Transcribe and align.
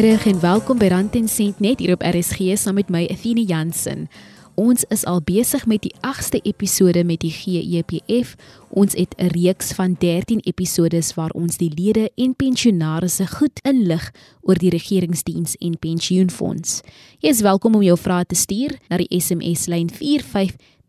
Goeiemôre 0.00 0.30
en 0.30 0.40
welkom 0.40 0.78
by 0.80 0.86
Rand 0.88 1.14
en 1.18 1.26
Sent 1.28 1.58
net 1.60 1.82
hier 1.82 1.92
op 1.92 2.00
RSG 2.00 2.54
saam 2.56 2.78
met 2.78 2.88
my 2.88 3.02
Athena 3.12 3.42
Jansen. 3.44 4.06
Ons 4.56 4.86
is 4.88 5.02
al 5.04 5.20
besig 5.20 5.66
met 5.68 5.82
die 5.84 5.92
8ste 6.00 6.40
episode 6.48 7.02
met 7.04 7.20
die 7.20 7.28
GEPF. 7.28 8.30
Ons 8.70 8.96
het 8.96 9.12
'n 9.18 9.28
reeks 9.36 9.74
van 9.76 9.96
13 10.00 10.40
episodes 10.48 11.12
waar 11.14 11.30
ons 11.36 11.56
die 11.56 11.68
lede 11.76 12.08
en 12.16 12.34
pensionaarsse 12.34 13.26
goed 13.26 13.60
inlig 13.62 14.12
oor 14.40 14.56
die 14.56 14.70
regeringsdiens 14.70 15.56
en 15.56 15.78
pensioenfonds. 15.78 16.80
Jy 17.18 17.28
is 17.28 17.40
welkom 17.40 17.74
om 17.74 17.82
jou 17.82 17.98
vrae 17.98 18.24
te 18.24 18.34
stuur 18.34 18.78
na 18.88 18.96
die 18.96 19.20
SMS 19.20 19.66
lyn 19.66 19.90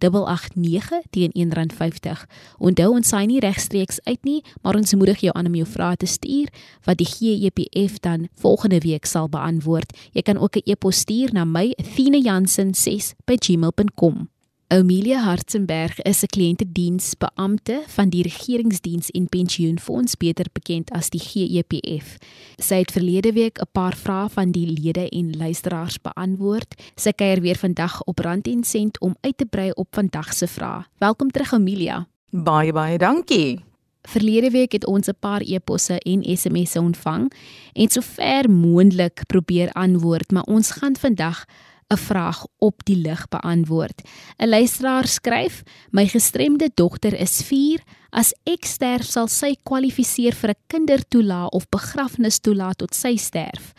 889 0.10 1.02
teen 1.10 1.32
R1.50. 1.36 2.26
Onthou 2.58 2.94
ons 2.96 3.08
saai 3.08 3.26
nie 3.30 3.40
regstreeks 3.40 4.00
uit 4.04 4.24
nie, 4.24 4.44
maar 4.62 4.76
ons 4.76 4.94
moedig 4.94 5.20
jou 5.28 5.38
aan 5.38 5.46
om 5.46 5.56
jou 5.56 5.68
vrae 5.68 5.98
te 5.98 6.06
stuur 6.10 6.48
wat 6.88 6.98
die 6.98 7.08
GEPF 7.08 8.00
dan 8.00 8.28
volgende 8.42 8.80
week 8.80 9.06
sal 9.06 9.30
beantwoord. 9.30 9.98
Jy 10.12 10.22
kan 10.22 10.38
ook 10.38 10.56
'n 10.56 10.62
e-pos 10.66 10.98
stuur 10.98 11.34
na 11.34 11.46
my 11.46 11.74
athena.jansen6@gmail.com. 11.78 14.31
Amelia 14.72 15.20
Hartzenberg 15.20 16.00
is 16.02 16.24
'n 16.24 16.26
kliëntediensbeampte 16.26 17.84
van 17.88 18.10
die 18.10 18.22
Regeringsdiens 18.22 19.10
en 19.10 19.28
Pensioenfonds, 19.30 20.16
beter 20.18 20.46
bekend 20.54 20.92
as 20.92 21.10
die 21.10 21.20
GEPF. 21.20 22.18
Sy 22.56 22.76
het 22.76 22.92
verlede 22.92 23.34
week 23.34 23.60
'n 23.60 23.68
paar 23.72 23.96
vrae 23.96 24.30
van 24.30 24.52
die 24.52 24.68
lede 24.68 25.10
en 25.10 25.38
luisteraars 25.38 26.02
beantwoord. 26.02 26.92
Sy 26.96 27.12
kuier 27.12 27.42
weer 27.42 27.56
vandag 27.56 28.04
op 28.04 28.20
Rand 28.20 28.48
en 28.48 28.64
Sent 28.64 29.00
om 29.00 29.16
uit 29.22 29.38
te 29.38 29.46
brei 29.46 29.72
op 29.72 29.88
vandag 29.92 30.34
se 30.34 30.48
vrae. 30.48 30.86
Welkom 30.98 31.32
terug 31.32 31.54
Amelia. 31.54 32.08
Baie 32.30 32.74
baie 32.74 32.98
dankie. 32.98 33.60
Verlede 34.02 34.50
week 34.50 34.72
het 34.72 34.86
ons 34.86 35.08
'n 35.08 35.20
paar 35.20 35.42
e-posse 35.42 36.00
en 36.00 36.38
SMS'e 36.38 36.80
ontvang 36.80 37.32
en 37.74 37.90
sover 37.90 38.50
moontlik 38.50 39.22
probeer 39.28 39.72
antwoord, 39.72 40.32
maar 40.32 40.44
ons 40.44 40.72
gaan 40.72 40.96
vandag 40.96 41.46
'n 41.92 41.98
vraag 41.98 42.46
op 42.58 42.86
die 42.86 42.96
lig 42.96 43.28
beantwoord. 43.28 44.02
'n 44.38 44.50
Luisteraar 44.50 45.08
skryf: 45.08 45.64
"My 45.92 46.08
gestremde 46.08 46.72
dogter 46.74 47.20
is 47.20 47.42
4. 47.42 47.84
As 48.10 48.34
ek 48.44 48.66
sterf, 48.66 49.06
sal 49.06 49.28
sy 49.28 49.56
kwalifiseer 49.64 50.34
vir 50.34 50.50
'n 50.50 50.62
kindertoelaag 50.68 51.50
of 51.50 51.70
begrafnistoelaag 51.70 52.76
tot 52.76 52.96
sy 52.96 53.16
sterf." 53.16 53.74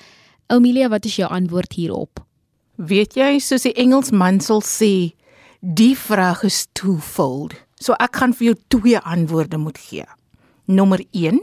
Amelia, 0.46 0.88
wat 0.88 1.04
is 1.04 1.16
jou 1.16 1.30
antwoord 1.30 1.72
hierop? 1.72 2.26
Weet 2.76 3.14
jy, 3.14 3.38
soos 3.38 3.62
die 3.62 3.72
Engelsman 3.72 4.40
sal 4.40 4.60
sê, 4.60 5.12
die 5.60 5.96
vraag 5.96 6.42
is 6.42 6.66
twofold. 6.72 7.54
So 7.80 7.92
ek 7.92 8.16
gaan 8.16 8.34
vir 8.34 8.46
jou 8.46 8.56
twee 8.68 8.98
antwoorde 8.98 9.58
moet 9.58 9.78
gee. 9.78 10.04
Nommer 10.64 11.00
1: 11.10 11.42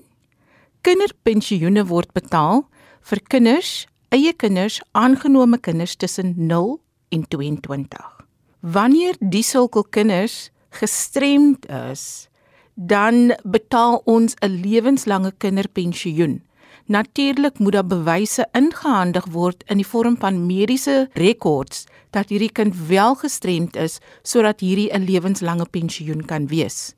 Kinderpensioene 0.81 1.86
word 1.86 2.14
betaal 2.14 2.67
vir 3.02 3.20
kinders 3.28 3.88
eie 4.10 4.34
kinders, 4.34 4.82
aangenome 4.92 5.60
kinders 5.60 5.96
tussen 5.96 6.34
0 6.36 6.80
en 7.10 7.28
22. 7.28 8.26
Wanneer 8.60 9.16
die 9.20 9.44
sulke 9.44 9.84
kinders 9.90 10.50
gestremd 10.70 11.68
is, 11.70 12.28
dan 12.74 13.36
betaal 13.44 14.02
ons 14.06 14.34
'n 14.42 14.62
lewenslange 14.66 15.34
kinderpensioen. 15.38 16.42
Natuurlik 16.86 17.60
moet 17.60 17.74
daar 17.74 17.86
bewyse 17.86 18.48
ingehandig 18.52 19.26
word 19.26 19.64
in 19.68 19.78
die 19.78 19.88
vorm 19.88 20.18
van 20.18 20.46
mediese 20.46 21.10
rekords 21.14 21.86
dat 22.10 22.30
hierdie 22.30 22.52
kind 22.52 22.74
wel 22.88 23.16
gestremd 23.16 23.76
is 23.76 24.00
sodat 24.24 24.60
hierdie 24.60 24.90
'n 24.94 25.06
lewenslange 25.06 25.66
pensioen 25.66 26.26
kan 26.26 26.48
wees. 26.48 26.96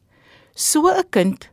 So 0.54 0.88
'n 0.88 1.04
kind 1.10 1.50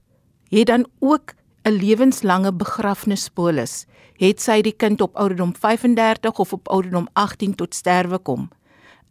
het 0.50 0.66
dan 0.66 0.86
ook 0.98 1.34
'n 1.64 1.70
lewenslange 1.72 2.52
begrafnispolis 2.52 3.86
het 4.18 4.42
sy 4.42 4.60
die 4.66 4.74
kind 4.74 5.00
op 5.00 5.16
ouderdom 5.16 5.54
35 5.54 6.38
of 6.38 6.52
op 6.52 6.68
ouderdom 6.68 7.06
18 7.12 7.54
tot 7.54 7.74
sterwe 7.74 8.18
kom. 8.18 8.48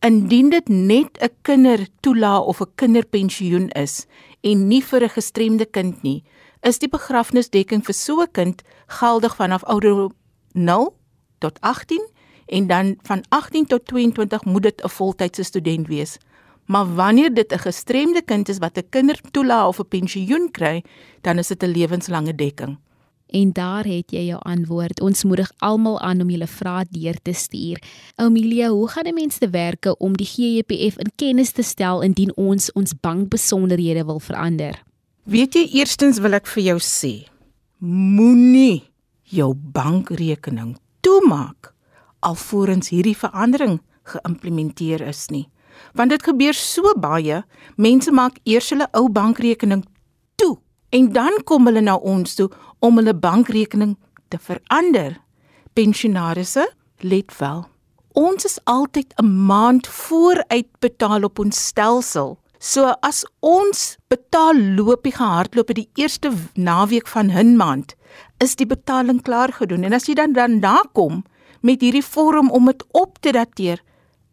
Indien 0.05 0.49
dit 0.49 0.67
net 0.69 1.17
'n 1.21 1.31
kindertoelaag 1.41 2.43
of 2.43 2.61
'n 2.61 2.71
kinderpensioen 2.75 3.69
is 3.69 4.05
en 4.41 4.67
nie 4.67 4.83
vir 4.83 5.03
'n 5.03 5.09
gestremde 5.09 5.65
kind 5.65 6.03
nie, 6.03 6.23
is 6.61 6.79
die 6.79 6.89
begrafnisdekking 6.89 7.85
vir 7.85 7.93
so 7.93 8.21
'n 8.21 8.31
kind 8.31 8.61
geldig 8.87 9.35
vanaf 9.35 9.63
ouderdom 9.63 10.13
0 10.53 10.93
tot 11.39 11.61
18 11.61 12.09
en 12.45 12.67
dan 12.67 12.97
van 13.01 13.23
18 13.29 13.65
tot 13.65 13.85
22 13.85 14.45
moet 14.45 14.63
dit 14.63 14.83
'n 14.83 14.89
voltydse 14.89 15.43
student 15.43 15.87
wees. 15.87 16.17
Maar 16.65 16.95
wanneer 16.95 17.33
dit 17.33 17.51
'n 17.51 17.59
gestremde 17.59 18.21
kind 18.21 18.49
is 18.49 18.57
wat 18.57 18.77
'n 18.77 18.89
kindertoelaag 18.89 19.67
of 19.67 19.79
'n 19.79 19.87
pensioen 19.87 20.51
kry, 20.51 20.83
dan 21.21 21.37
is 21.37 21.47
dit 21.47 21.63
'n 21.63 21.71
lewenslange 21.71 22.35
dekking. 22.35 22.77
En 23.27 23.51
daar 23.51 23.85
het 23.85 24.11
jy 24.11 24.23
jou 24.29 24.39
antwoord. 24.41 25.01
Ons 25.01 25.23
moedig 25.23 25.51
almal 25.57 25.99
aan 25.99 26.21
om 26.21 26.29
julle 26.29 26.47
vrae 26.47 26.85
deur 26.89 27.17
te 27.21 27.33
stuur. 27.33 27.81
Amelia, 28.15 28.69
hoe 28.69 28.87
gaan 28.87 29.07
'n 29.07 29.13
mens 29.13 29.37
te 29.37 29.49
werk 29.49 29.95
om 29.99 30.17
die 30.17 30.25
GEPF 30.25 30.97
in 30.97 31.11
kennis 31.15 31.51
te 31.51 31.63
stel 31.63 32.01
indien 32.01 32.35
ons 32.35 32.71
ons 32.71 32.93
bankbesonderhede 33.01 34.05
wil 34.05 34.19
verander? 34.19 34.83
Weet 35.23 35.53
jy, 35.53 35.69
eerstens 35.71 36.19
wil 36.19 36.33
ek 36.33 36.47
vir 36.47 36.63
jou 36.63 36.79
sê, 36.79 37.27
moenie 37.83 38.83
jou 39.23 39.53
bankrekening 39.53 40.77
toemaak 41.01 41.73
alvorens 42.19 42.89
hierdie 42.89 43.17
verandering 43.17 43.81
geïmplementeer 44.03 45.01
is 45.01 45.27
nie. 45.29 45.49
Want 45.93 46.09
dit 46.09 46.23
gebeur 46.23 46.53
so 46.53 46.93
baie, 46.95 47.43
mense 47.75 48.11
maak 48.11 48.39
eers 48.43 48.69
hulle 48.69 48.87
ou 48.97 49.09
bankrekening 49.09 49.83
toe 50.35 50.57
en 50.89 51.11
dan 51.11 51.43
kom 51.43 51.65
hulle 51.65 51.81
na 51.81 51.95
ons 51.95 52.35
toe 52.35 52.49
om 52.79 52.99
hulle 52.99 53.13
bankrekening 53.13 53.95
te 54.27 54.39
verander. 54.39 55.17
Pensionaarsse, 55.73 56.67
let 56.99 57.33
wel. 57.39 57.67
Ons 58.17 58.45
is 58.45 58.59
altyd 58.63 59.13
'n 59.21 59.45
maand 59.45 59.87
vooruit 59.87 60.69
betaal 60.79 61.23
op 61.23 61.39
ons 61.39 61.65
stelsel. 61.65 62.37
So 62.59 62.93
as 63.01 63.25
ons 63.39 63.97
betaal 64.09 64.57
loopie 64.57 65.13
gehardloop 65.13 65.73
die 65.73 65.89
eerste 65.95 66.31
naweek 66.53 67.07
van 67.07 67.29
'n 67.29 67.55
maand, 67.55 67.95
is 68.39 68.55
die 68.55 68.65
betaling 68.65 69.21
klaar 69.21 69.53
gedoen 69.53 69.83
en 69.83 69.93
as 69.93 70.07
jy 70.07 70.13
dan 70.13 70.33
dan 70.33 70.59
nakom 70.59 71.23
met 71.61 71.81
hierdie 71.81 72.05
vorm 72.05 72.49
om 72.49 72.65
dit 72.65 72.83
op 72.91 73.17
te 73.19 73.31
dateer, 73.31 73.81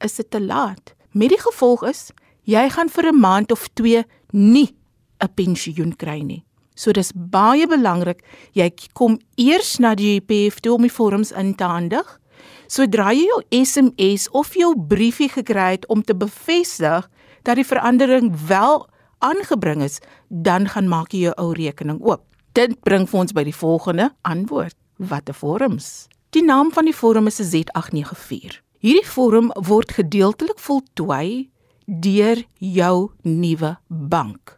is 0.00 0.14
dit 0.14 0.30
te 0.30 0.40
laat. 0.40 0.94
Met 1.12 1.28
die 1.28 1.40
gevolg 1.40 1.84
is 1.88 2.10
jy 2.42 2.68
gaan 2.70 2.88
vir 2.88 3.12
'n 3.12 3.20
maand 3.20 3.52
of 3.52 3.68
2 3.74 4.04
nie 4.32 4.74
'n 5.20 5.28
pensioen 5.34 5.96
kry 5.96 6.20
nie. 6.22 6.44
So 6.74 6.92
dis 6.92 7.12
baie 7.14 7.66
belangrik 7.66 8.22
jy 8.52 8.70
kom 8.94 9.18
eers 9.36 9.78
na 9.78 9.94
die 9.94 10.18
GPF 10.18 10.60
toe 10.60 10.74
om 10.74 10.82
die 10.82 10.92
vorms 10.92 11.32
in 11.32 11.54
te 11.54 11.64
handig. 11.64 12.20
Sodra 12.66 13.12
jy 13.12 13.26
jou 13.28 13.42
SMS 13.50 14.28
of 14.32 14.54
jou 14.54 14.74
briefie 14.76 15.28
gekry 15.28 15.70
het 15.76 15.86
om 15.86 16.02
te 16.02 16.14
bevestig 16.14 17.08
dat 17.44 17.56
die 17.56 17.66
verandering 17.66 18.32
wel 18.48 18.88
aangebring 19.18 19.82
is, 19.82 20.00
dan 20.28 20.68
gaan 20.68 20.88
maak 20.88 21.12
jy 21.12 21.28
jou 21.28 21.34
ou 21.38 21.52
rekening 21.52 22.00
oop. 22.02 22.24
Dit 22.54 22.76
bring 22.86 23.06
ons 23.12 23.32
by 23.32 23.44
die 23.44 23.54
volgende 23.54 24.10
antwoord. 24.22 24.76
Watter 24.98 25.34
vorms? 25.34 26.06
Die 26.34 26.42
naam 26.42 26.72
van 26.72 26.84
die 26.84 26.94
vorm 26.94 27.26
is 27.26 27.40
'n 27.40 27.50
Z894. 27.50 28.60
Hierdie 28.78 29.06
vorm 29.06 29.50
word 29.54 29.92
gedeeltelik 29.92 30.58
voltooi 30.58 31.50
deur 31.86 32.42
jou 32.58 33.10
nuwe 33.22 33.76
bank. 33.88 34.53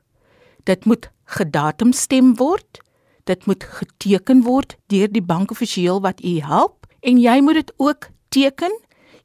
Dit 0.66 0.84
moet 0.84 1.10
gedatumstem 1.24 2.34
word. 2.36 2.80
Dit 3.24 3.46
moet 3.46 3.62
geteken 3.62 4.42
word 4.42 4.76
deur 4.90 5.10
die 5.10 5.22
bankoffisieel 5.22 6.00
wat 6.02 6.22
u 6.24 6.38
help 6.42 6.86
en 7.06 7.18
jy 7.22 7.38
moet 7.42 7.60
dit 7.60 7.72
ook 7.76 8.08
teken 8.34 8.74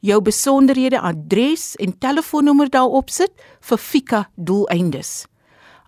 jou 0.01 0.17
besonderhede, 0.21 0.99
adres 1.01 1.75
en 1.81 1.93
telefoonnommer 1.97 2.69
daarop 2.73 3.09
sit 3.13 3.33
vir 3.69 3.77
fika 3.77 4.21
doeleindes. 4.35 5.25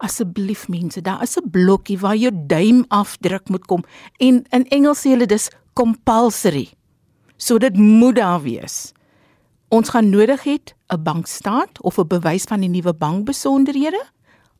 Asseblief 0.03 0.67
mense, 0.69 1.01
daar 1.01 1.21
is 1.23 1.37
'n 1.37 1.49
blokkie 1.49 1.99
waar 1.99 2.15
jou 2.15 2.31
duim 2.33 2.85
afdruk 2.89 3.49
moet 3.49 3.65
kom 3.65 3.83
en 4.19 4.45
in 4.49 4.67
Engels 4.67 5.01
sê 5.05 5.09
hulle 5.09 5.25
dis 5.25 5.49
compulsory. 5.73 6.69
So 7.37 7.57
dit 7.57 7.77
moet 7.77 8.15
daar 8.15 8.41
wees. 8.41 8.91
Ons 9.69 9.89
gaan 9.89 10.09
nodig 10.09 10.43
hê 10.43 10.57
'n 10.89 11.03
bankstaat 11.03 11.81
of 11.81 11.97
'n 11.97 12.07
bewys 12.07 12.43
van 12.43 12.59
die 12.59 12.69
nuwe 12.69 12.93
bankbesonderhede 12.93 14.03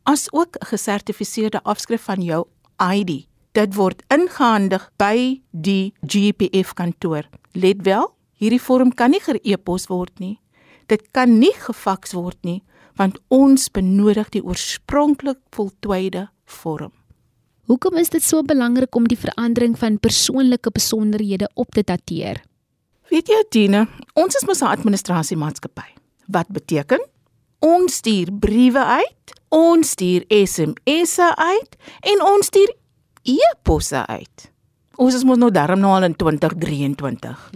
as 0.04 0.28
ook 0.32 0.56
'n 0.56 0.66
gesertifiseerde 0.66 1.64
afskrif 1.64 2.02
van 2.02 2.22
jou 2.22 2.46
ID. 2.78 3.28
Dit 3.52 3.76
word 3.76 4.04
ingehandig 4.08 4.92
by 4.98 5.42
die 5.52 5.94
GPF 6.02 6.74
kantoor. 6.74 7.24
Let 7.52 7.82
wel, 7.82 8.16
hierdie 8.34 8.62
vorm 8.62 8.94
kan 8.94 9.10
nie 9.10 9.22
ge-e-pos 9.22 9.88
word 9.88 10.20
nie. 10.20 10.40
Dit 10.88 11.12
kan 11.12 11.38
nie 11.38 11.54
gefaks 11.54 12.12
word 12.12 12.38
nie, 12.42 12.64
want 12.96 13.20
ons 13.28 13.70
benodig 13.72 14.30
die 14.30 14.44
oorspronklik 14.44 15.38
voltooide 15.50 16.30
vorm. 16.46 16.92
Hoekom 17.64 17.98
is 17.98 18.10
dit 18.10 18.24
so 18.24 18.44
belangrik 18.44 18.96
om 18.96 19.08
die 19.08 19.18
verandering 19.18 19.78
van 19.80 20.00
persoonlike 20.00 20.72
besonderhede 20.72 21.50
op 21.54 21.72
te 21.72 21.84
dateer? 21.84 22.44
Weet 23.08 23.30
jy, 23.32 23.44
Tine, 23.50 23.88
ons 24.14 24.36
is 24.36 24.46
mos 24.46 24.62
'n 24.62 24.74
administrasiemaatskappy. 24.74 25.94
Wat 26.28 26.48
beteken? 26.48 27.00
Ons 27.60 27.94
stuur 27.94 28.32
briewe 28.32 28.84
uit, 28.84 29.34
ons 29.54 29.94
stuur 29.94 30.26
SMS'e 30.34 31.30
uit 31.38 31.78
en 32.14 32.26
ons 32.26 32.46
stuur 32.46 32.74
e-posse 33.24 34.06
uit. 34.08 34.50
Ons 35.02 35.18
is 35.18 35.26
mos 35.26 35.40
nou 35.42 35.52
darm 35.54 35.82
nou 35.82 35.94
al 35.94 36.08
in 36.10 36.16
2023. 36.18 37.50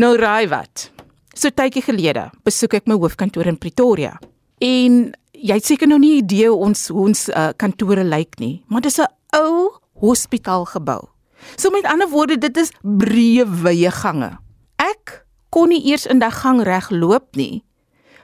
Nou 0.00 0.14
raai 0.20 0.48
wat? 0.52 0.88
So 1.32 1.52
tydjie 1.54 1.84
gelede 1.86 2.28
besoek 2.46 2.78
ek 2.80 2.88
my 2.90 2.98
hoofkantoor 2.98 3.48
in 3.48 3.60
Pretoria. 3.60 4.16
En 4.64 5.12
jy 5.38 5.58
het 5.60 5.68
seker 5.68 5.88
nou 5.88 6.00
nie 6.02 6.18
idee 6.18 6.50
ons 6.52 6.88
ons 6.90 7.28
uh, 7.30 7.50
kantore 7.56 8.04
lyk 8.04 8.40
nie, 8.42 8.64
maar 8.68 8.82
dis 8.82 8.98
'n 8.98 9.06
ou 9.36 9.70
hospitaalgebou. 10.00 11.08
So 11.56 11.70
met 11.70 11.84
ander 11.86 12.08
woorde, 12.08 12.38
dit 12.38 12.56
is 12.56 12.72
breë 12.82 13.46
wye 13.62 13.90
gange. 13.90 14.38
Ek 14.76 15.24
kon 15.50 15.68
nie 15.68 15.84
eers 15.90 16.06
in 16.06 16.18
daai 16.18 16.30
gang 16.30 16.62
reg 16.62 16.90
loop 16.90 17.36
nie 17.36 17.62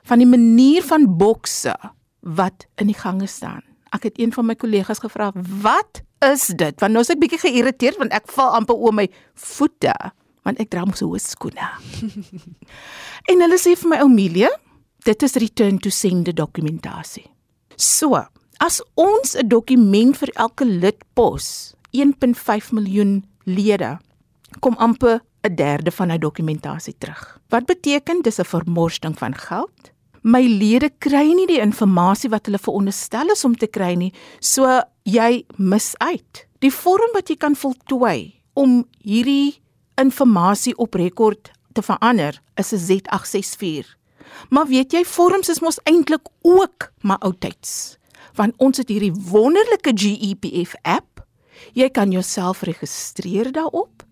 van 0.04 0.18
die 0.18 0.28
manier 0.28 0.82
van 0.82 1.16
bokse 1.16 1.72
wat 2.24 2.66
in 2.80 2.88
die 2.88 2.98
gange 2.98 3.28
staan. 3.28 3.62
Ek 3.94 4.08
het 4.08 4.18
een 4.18 4.32
van 4.34 4.48
my 4.48 4.56
kollegas 4.58 4.98
gevra, 4.98 5.32
"Wat 5.62 6.02
is 6.18 6.46
dit?" 6.46 6.80
Want 6.80 6.92
nou 6.92 7.02
is 7.04 7.10
ek 7.10 7.20
bietjie 7.20 7.38
geïrriteerd 7.38 7.96
want 7.96 8.12
ek 8.12 8.32
val 8.32 8.54
amper 8.54 8.74
oor 8.74 8.94
my 8.94 9.08
voete, 9.34 9.94
want 10.42 10.58
ek 10.58 10.70
dra 10.70 10.84
mos 10.84 11.00
hoë 11.00 11.20
skoene. 11.20 11.68
en 13.30 13.40
hulle 13.40 13.58
sê 13.58 13.76
vir 13.76 13.88
my, 13.88 14.00
"Omelia, 14.00 14.50
dit 15.04 15.22
is 15.22 15.34
return 15.34 15.78
to 15.78 15.90
sender 15.90 16.34
dokumentasie." 16.34 17.30
So, 17.76 18.26
as 18.58 18.82
ons 18.94 19.36
'n 19.36 19.48
dokument 19.48 20.16
vir 20.16 20.30
elke 20.34 20.64
lid 20.64 21.04
pos, 21.14 21.74
1.5 21.92 22.72
miljoen 22.72 23.24
lede, 23.44 23.98
kom 24.60 24.74
amper 24.76 25.20
'n 25.42 25.54
derde 25.54 25.90
van 25.90 26.10
hy 26.10 26.18
dokumentasie 26.18 26.94
terug. 26.98 27.38
Wat 27.48 27.66
beteken 27.66 28.22
dis 28.22 28.38
'n 28.38 28.44
vermorsting 28.44 29.18
van 29.18 29.34
geld? 29.34 29.93
My 30.24 30.40
lede 30.48 30.88
kry 31.04 31.34
nie 31.36 31.44
die 31.50 31.60
inligting 31.60 32.32
wat 32.32 32.46
hulle 32.48 32.58
veronderstel 32.58 33.28
is 33.34 33.44
om 33.44 33.52
te 33.60 33.68
kry 33.68 33.92
nie, 33.92 34.12
so 34.40 34.64
jy 35.04 35.44
mis 35.58 35.90
uit. 36.00 36.46
Die 36.64 36.72
vorm 36.72 37.12
wat 37.12 37.28
jy 37.28 37.36
kan 37.36 37.52
voltooi 37.52 38.32
om 38.56 38.86
hierdie 39.04 39.60
inligting 40.00 40.78
op 40.80 40.96
rekord 40.96 41.52
te 41.76 41.82
verander 41.84 42.40
is 42.56 42.72
'n 42.72 42.80
Z864. 42.80 43.84
Maar 44.48 44.66
weet 44.66 44.92
jy, 44.92 45.04
vorms 45.04 45.48
is 45.48 45.60
mos 45.60 45.78
eintlik 45.84 46.24
ook 46.42 46.92
maar 47.02 47.18
oudtyds. 47.18 47.98
Want 48.34 48.54
ons 48.56 48.78
het 48.78 48.88
hierdie 48.88 49.12
wonderlike 49.12 49.92
GEPF 49.92 50.74
app. 50.82 51.26
Jy 51.74 51.90
kan 51.90 52.10
jouself 52.10 52.62
registreer 52.62 53.52
daarop 53.52 54.02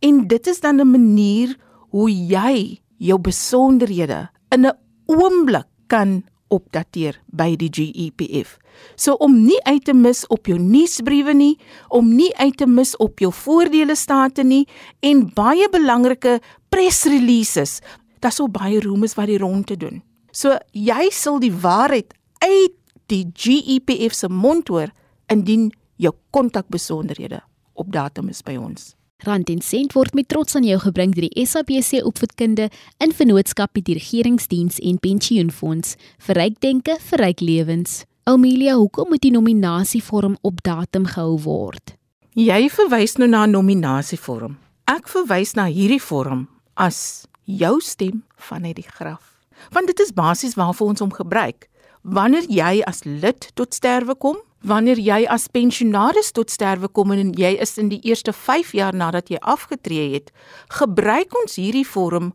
en 0.00 0.26
dit 0.26 0.46
is 0.46 0.60
dan 0.60 0.80
'n 0.80 0.90
manier 0.90 1.56
hoe 1.90 2.10
jy 2.10 2.80
jou 2.98 3.18
besonderhede 3.18 4.30
in 4.50 4.66
'n 4.66 4.76
oomblik 5.16 5.68
kan 5.92 6.22
opdateer 6.52 7.18
by 7.32 7.54
die 7.56 7.70
GEPF. 7.72 8.58
So 8.96 9.16
om 9.24 9.34
nie 9.44 9.58
uit 9.68 9.84
te 9.88 9.94
mis 9.96 10.24
op 10.32 10.48
jou 10.48 10.58
nuusbriewe 10.60 11.34
nie, 11.36 11.56
om 11.88 12.12
nie 12.16 12.30
uit 12.40 12.56
te 12.60 12.68
mis 12.68 12.94
op 13.02 13.20
jou 13.22 13.32
voordele 13.32 13.96
state 13.96 14.44
nie 14.44 14.64
en 15.04 15.26
baie 15.34 15.68
belangrike 15.72 16.38
press 16.72 17.04
releases. 17.08 17.80
Daar's 18.20 18.40
so 18.40 18.48
baie 18.52 18.80
rumors 18.80 19.16
wat 19.18 19.30
die 19.32 19.40
rond 19.40 19.66
te 19.70 19.76
doen. 19.76 20.02
So 20.32 20.56
jy 20.72 21.10
sal 21.12 21.40
die 21.42 21.52
waarheid 21.52 22.14
uit 22.42 22.76
die 23.12 23.26
GEPF 23.36 24.16
se 24.16 24.28
mond 24.32 24.72
hoor 24.72 24.92
indien 25.32 25.70
jou 26.00 26.14
kontakbesonderhede 26.32 27.42
op 27.76 27.92
datum 27.92 28.28
is 28.32 28.42
by 28.44 28.56
ons. 28.60 28.92
Rand 29.22 29.50
en 29.52 29.60
sent 29.62 29.92
word 29.94 30.16
met 30.18 30.26
trots 30.28 30.56
aan 30.58 30.64
jou 30.66 30.78
gebring 30.82 31.12
deur 31.14 31.28
die 31.28 31.44
SABC 31.46 32.00
opvoedkunde 32.02 32.64
in 33.04 33.12
vennootskap 33.14 33.70
met 33.78 33.84
die 33.86 33.94
regeringsdiens 33.94 34.80
en 34.82 34.98
pensioenfonds 34.98 35.94
vir 36.26 36.40
ryk 36.40 36.56
denke 36.64 36.96
vir 37.10 37.22
ryk 37.22 37.42
lewens. 37.44 38.02
Amelia, 38.26 38.74
hoekom 38.80 39.12
moet 39.14 39.22
die 39.22 39.30
nominasievorm 39.34 40.34
op 40.42 40.62
datum 40.66 41.06
gehou 41.06 41.38
word? 41.44 41.94
Jy 42.34 42.66
verwys 42.74 43.14
nou 43.18 43.28
na 43.28 43.44
'n 43.46 43.54
nominasievorm. 43.54 44.58
Ek 44.86 45.06
verwys 45.08 45.54
na 45.54 45.66
hierdie 45.66 46.02
vorm 46.02 46.48
as 46.74 47.26
jou 47.44 47.80
stem 47.80 48.24
vanuit 48.36 48.76
die 48.76 48.90
graf. 48.90 49.38
Want 49.70 49.86
dit 49.86 50.00
is 50.00 50.12
basies 50.12 50.54
waarvoor 50.54 50.88
ons 50.88 51.00
hom 51.00 51.12
gebruik. 51.12 51.68
Wanneer 52.02 52.42
jy 52.48 52.82
as 52.82 53.04
lid 53.04 53.50
tot 53.54 53.74
sterwe 53.74 54.14
kom, 54.14 54.36
wanneer 54.62 54.98
jy 54.98 55.24
as 55.30 55.48
pensionaris 55.52 56.32
tot 56.32 56.50
sterwe 56.50 56.88
kom 56.88 57.12
en 57.14 57.32
jy 57.38 57.52
is 57.60 57.76
in 57.78 57.90
die 57.90 58.00
eerste 58.06 58.32
5 58.32 58.72
jaar 58.78 58.94
nadat 58.94 59.30
jy 59.30 59.40
afgetree 59.40 60.12
het, 60.14 60.30
gebruik 60.70 61.34
ons 61.42 61.58
hierdie 61.58 61.86
vorm 61.86 62.32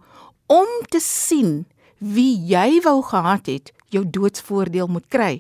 om 0.52 0.70
te 0.92 1.00
sien 1.04 1.66
wie 1.98 2.36
jy 2.48 2.82
wou 2.86 3.02
gehad 3.02 3.48
het 3.48 3.72
jou 3.92 4.04
doodsvoordeel 4.04 4.88
moet 4.92 5.08
kry. 5.10 5.34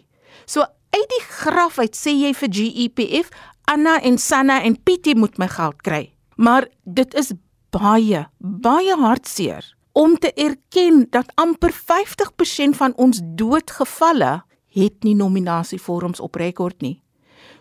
So 0.45 0.63
uit 0.95 1.09
die 1.11 1.23
graf 1.27 1.79
uit 1.79 1.95
sê 1.95 2.13
jy 2.15 2.33
vir 2.33 2.53
GEPF, 2.59 3.31
Anna 3.67 3.97
en 3.99 4.17
Sanna 4.17 4.61
en 4.63 4.77
Pietie 4.79 5.15
moet 5.15 5.37
my 5.37 5.49
geld 5.51 5.81
kry. 5.83 6.03
Maar 6.37 6.69
dit 6.83 7.13
is 7.19 7.33
baie 7.75 8.23
baie 8.39 8.95
hartseer 8.95 9.65
om 9.97 10.15
te 10.17 10.31
erken 10.33 11.07
dat 11.11 11.31
amper 11.35 11.73
50% 11.73 12.77
van 12.77 12.93
ons 12.95 13.19
doodgevalle 13.35 14.46
het 14.77 15.03
nie 15.03 15.15
nominasievorms 15.17 16.21
op 16.23 16.37
rekord 16.39 16.81
nie. 16.85 17.01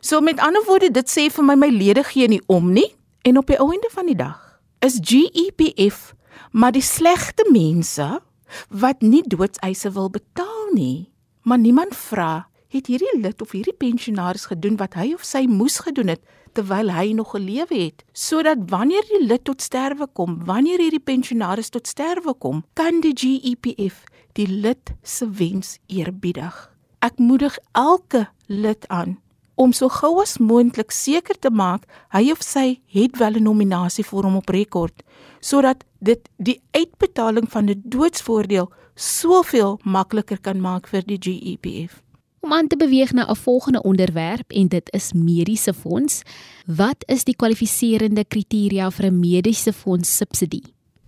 So 0.00 0.20
met 0.20 0.40
ander 0.40 0.62
woorde, 0.68 0.92
dit 0.92 1.08
sê 1.10 1.30
vir 1.32 1.44
my 1.44 1.56
my 1.56 1.70
lede 1.72 2.04
gee 2.04 2.28
nie 2.28 2.42
om 2.46 2.68
nie 2.72 2.92
en 3.24 3.40
op 3.40 3.48
die 3.50 3.58
einde 3.58 3.90
van 3.90 4.06
die 4.06 4.18
dag 4.18 4.42
is 4.84 5.00
GEPF 5.02 6.12
maar 6.52 6.72
die 6.72 6.84
slegte 6.84 7.46
mense 7.52 8.20
wat 8.68 9.02
nie 9.02 9.22
doodseise 9.26 9.90
wil 9.92 10.10
betaal 10.10 10.70
nie. 10.72 11.12
Maar 11.42 11.58
niemand 11.58 11.96
vra, 11.96 12.46
het 12.68 12.86
hierdie 12.90 13.20
lid 13.20 13.42
of 13.42 13.52
hierdie 13.54 13.76
pensionaris 13.76 14.46
gedoen 14.50 14.78
wat 14.80 14.96
hy 14.98 15.12
of 15.14 15.24
sy 15.26 15.44
moes 15.50 15.78
gedoen 15.84 16.14
het 16.14 16.22
terwyl 16.56 16.88
hy 16.94 17.10
nog 17.12 17.34
gelewe 17.34 17.76
het, 17.76 18.04
sodat 18.16 18.62
wanneer 18.72 19.04
die 19.10 19.26
lid 19.26 19.44
tot 19.44 19.60
sterwe 19.60 20.06
kom, 20.16 20.38
wanneer 20.48 20.80
hierdie 20.80 21.02
pensionaris 21.04 21.68
tot 21.68 21.84
sterwe 21.86 22.32
kom, 22.40 22.64
kan 22.72 23.02
die 23.04 23.12
GEPF 23.12 24.06
die 24.40 24.48
lid 24.48 24.94
se 25.04 25.28
wens 25.28 25.76
eerbiedig. 25.92 26.56
Ek 26.98 27.19
moedig 27.19 27.58
elke 27.72 28.28
lid 28.46 28.88
aan 28.88 29.19
om 29.56 29.72
so 29.72 29.88
gou 29.88 30.20
as 30.20 30.37
moontlik 30.38 30.93
seker 30.93 31.37
te 31.40 31.50
maak 31.50 31.87
hy 32.12 32.31
of 32.32 32.43
sy 32.44 32.81
het 32.93 33.16
wel 33.19 33.37
'n 33.37 33.43
nominasie 33.43 34.04
vir 34.04 34.22
hom 34.22 34.37
op 34.37 34.48
rekord 34.48 35.02
sodat 35.40 35.84
dit 36.00 36.28
die 36.37 36.60
uitbetaling 36.72 37.48
van 37.50 37.70
'n 37.70 37.82
doodsvoordeel 37.84 38.69
soveel 38.94 39.78
makliker 39.84 40.38
kan 40.40 40.60
maak 40.60 40.88
vir 40.88 41.02
die 41.06 41.19
GEPF. 41.19 42.02
Om 42.40 42.52
aan 42.52 42.66
te 42.66 42.76
beweeg 42.76 43.12
na 43.12 43.26
'n 43.28 43.37
volgende 43.37 43.82
onderwerp 43.82 44.52
en 44.52 44.68
dit 44.68 44.88
is 44.92 45.12
mediese 45.12 45.75
fonds. 45.75 46.23
Wat 46.66 47.04
is 47.06 47.25
die 47.25 47.37
kwalifiserende 47.37 48.25
kriteria 48.25 48.90
vir 48.90 49.06
'n 49.06 49.21
mediese 49.21 49.73
fonds 49.73 50.16
subsidie? 50.16 50.64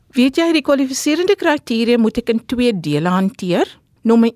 Weet 0.08 0.36
jy 0.36 0.52
die 0.52 0.62
kwalifiserende 0.62 1.36
kriteria 1.36 1.98
moet 1.98 2.18
ek 2.18 2.28
in 2.28 2.46
twee 2.46 2.80
dele 2.80 3.08
hanteer. 3.08 3.78
Nommer 4.02 4.30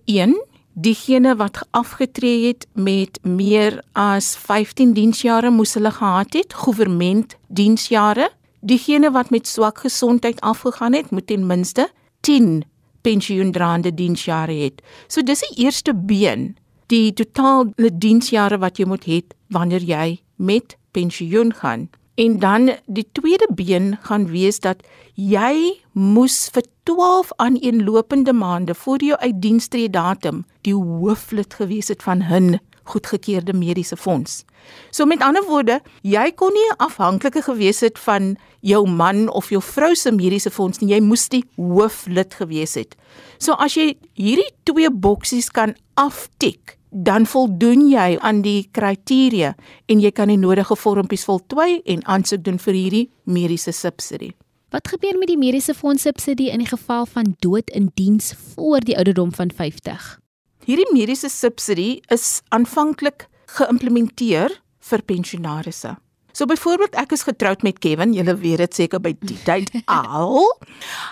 diegene 0.72 1.36
wat 1.36 1.66
afgetree 1.70 2.46
het 2.46 2.66
met 2.72 3.18
meer 3.22 3.82
as 3.92 4.36
15 4.36 4.92
diensjare 4.92 5.50
moes 5.50 5.74
hulle 5.74 5.90
gehad 5.90 6.32
het, 6.32 6.54
goewerment 6.54 7.36
diensjare. 7.48 8.30
Diegene 8.60 9.10
wat 9.10 9.30
met 9.30 9.46
swak 9.46 9.78
gesondheid 9.78 10.40
afgegaan 10.40 10.92
het, 10.92 11.10
moet 11.10 11.26
ten 11.26 11.46
minste 11.46 11.90
10 12.20 12.62
pensioendraande 13.02 13.94
diensjare 13.94 14.52
het. 14.52 14.82
So 15.08 15.22
dis 15.22 15.40
die 15.40 15.64
eerste 15.64 15.94
been, 15.94 16.56
die 16.86 17.12
totale 17.12 17.90
diensjare 17.92 18.58
wat 18.58 18.78
jy 18.78 18.86
moet 18.86 19.04
hê 19.08 19.22
wanneer 19.52 19.82
jy 19.82 20.20
met 20.36 20.76
pensioen 20.92 21.52
gaan. 21.52 21.88
En 22.14 22.38
dan 22.38 22.70
die 22.86 23.08
tweede 23.12 23.48
been 23.54 23.96
gaan 24.02 24.26
wees 24.26 24.58
dat 24.60 24.82
jy 25.14 25.80
moes 25.92 26.48
vir 26.52 26.66
12 26.82 27.30
aaneenlopende 27.36 28.32
maande 28.32 28.74
voor 28.74 29.02
jou 29.02 29.18
uitdienstree 29.18 29.90
datum 29.90 30.44
die 30.60 30.74
hooflid 30.74 31.54
gewees 31.54 31.88
het 31.88 32.02
van 32.02 32.22
'n 32.22 32.60
goedgekeurde 32.82 33.52
mediese 33.52 33.96
fonds. 33.96 34.44
So 34.90 35.04
met 35.04 35.22
ander 35.22 35.44
woorde, 35.46 35.80
jy 36.02 36.32
kon 36.32 36.52
nie 36.52 36.72
afhanklike 36.76 37.42
gewees 37.42 37.80
het 37.80 37.98
van 37.98 38.36
jou 38.60 38.88
man 38.88 39.28
of 39.28 39.48
jou 39.48 39.62
vrou 39.62 39.94
se 39.94 40.12
mediese 40.12 40.50
fonds 40.50 40.78
nie, 40.78 40.92
jy 40.94 41.00
moes 41.00 41.28
die 41.28 41.44
hooflid 41.56 42.34
gewees 42.34 42.74
het. 42.74 42.96
So 43.38 43.52
as 43.52 43.74
jy 43.74 43.96
hierdie 44.14 44.50
twee 44.62 44.90
boksies 44.90 45.50
kan 45.50 45.74
aftik, 45.94 46.78
dan 46.92 47.26
voldoen 47.26 47.86
jy 47.88 48.18
aan 48.20 48.42
die 48.44 48.68
kriteria 48.70 49.54
en 49.88 50.00
jy 50.00 50.12
kan 50.12 50.28
die 50.28 50.36
nodige 50.36 50.76
vormpies 50.76 51.24
voltooi 51.24 51.80
en 51.88 52.04
aansoek 52.04 52.44
doen 52.44 52.60
vir 52.60 52.76
hierdie 52.76 53.06
mediese 53.24 53.72
subsidie. 53.72 54.34
Wat 54.72 54.88
gebeur 54.88 55.16
met 55.20 55.28
die 55.28 55.40
mediese 55.40 55.74
fonds 55.74 56.04
subsidie 56.04 56.50
in 56.52 56.60
die 56.64 56.68
geval 56.68 57.06
van 57.08 57.34
dood 57.40 57.70
in 57.70 57.90
diens 57.96 58.32
voor 58.54 58.80
die 58.84 58.96
ouderdom 58.96 59.32
van 59.32 59.50
50? 59.52 60.18
Hierdie 60.64 60.88
mediese 60.92 61.28
subsidie 61.32 62.02
is 62.12 62.40
aanvanklik 62.48 63.26
geïmplementeer 63.56 64.60
vir 64.88 65.04
pensionaarsse. 65.08 65.96
So 66.32 66.48
byvoorbeeld 66.48 66.96
ek 66.96 67.12
is 67.12 67.26
getroud 67.28 67.64
met 67.64 67.80
Kevin, 67.84 68.14
julle 68.16 68.36
weet 68.40 68.64
dit 68.64 68.80
seker 68.80 69.00
by 69.04 69.12
die 69.20 69.36
tyd 69.44 69.72
al. 69.92 70.40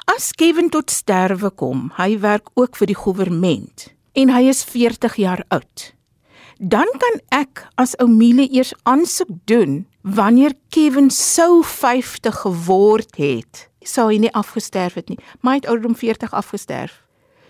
As 0.09 0.33
Kevin 0.33 0.73
tot 0.73 0.93
sterwe 0.93 1.53
kom, 1.53 1.91
hy 2.01 2.15
werk 2.21 2.53
ook 2.57 2.81
vir 2.81 2.95
die 2.95 2.97
regering 2.97 3.97
en 4.13 4.31
hy 4.31 4.43
is 4.49 4.65
40 4.65 5.17
jaar 5.17 5.45
oud. 5.49 5.93
dan 6.61 6.89
kan 7.01 7.17
ek 7.33 7.65
as 7.81 7.97
Oumilie 7.97 8.51
eers 8.53 8.75
aansoek 8.85 9.33
doen 9.49 9.87
wanneer 10.05 10.53
Kevin 10.69 11.09
sou 11.11 11.65
50 11.65 12.37
geword 12.45 13.17
het. 13.17 13.69
Sou 13.81 14.11
hy 14.13 14.19
nie 14.21 14.33
afgesterf 14.37 14.99
het 15.01 15.09
nie, 15.09 15.17
maar 15.41 15.57
hy 15.57 15.61
het 15.63 15.71
ouderdom 15.73 15.97
40 15.97 16.37
afgesterf. 16.37 17.01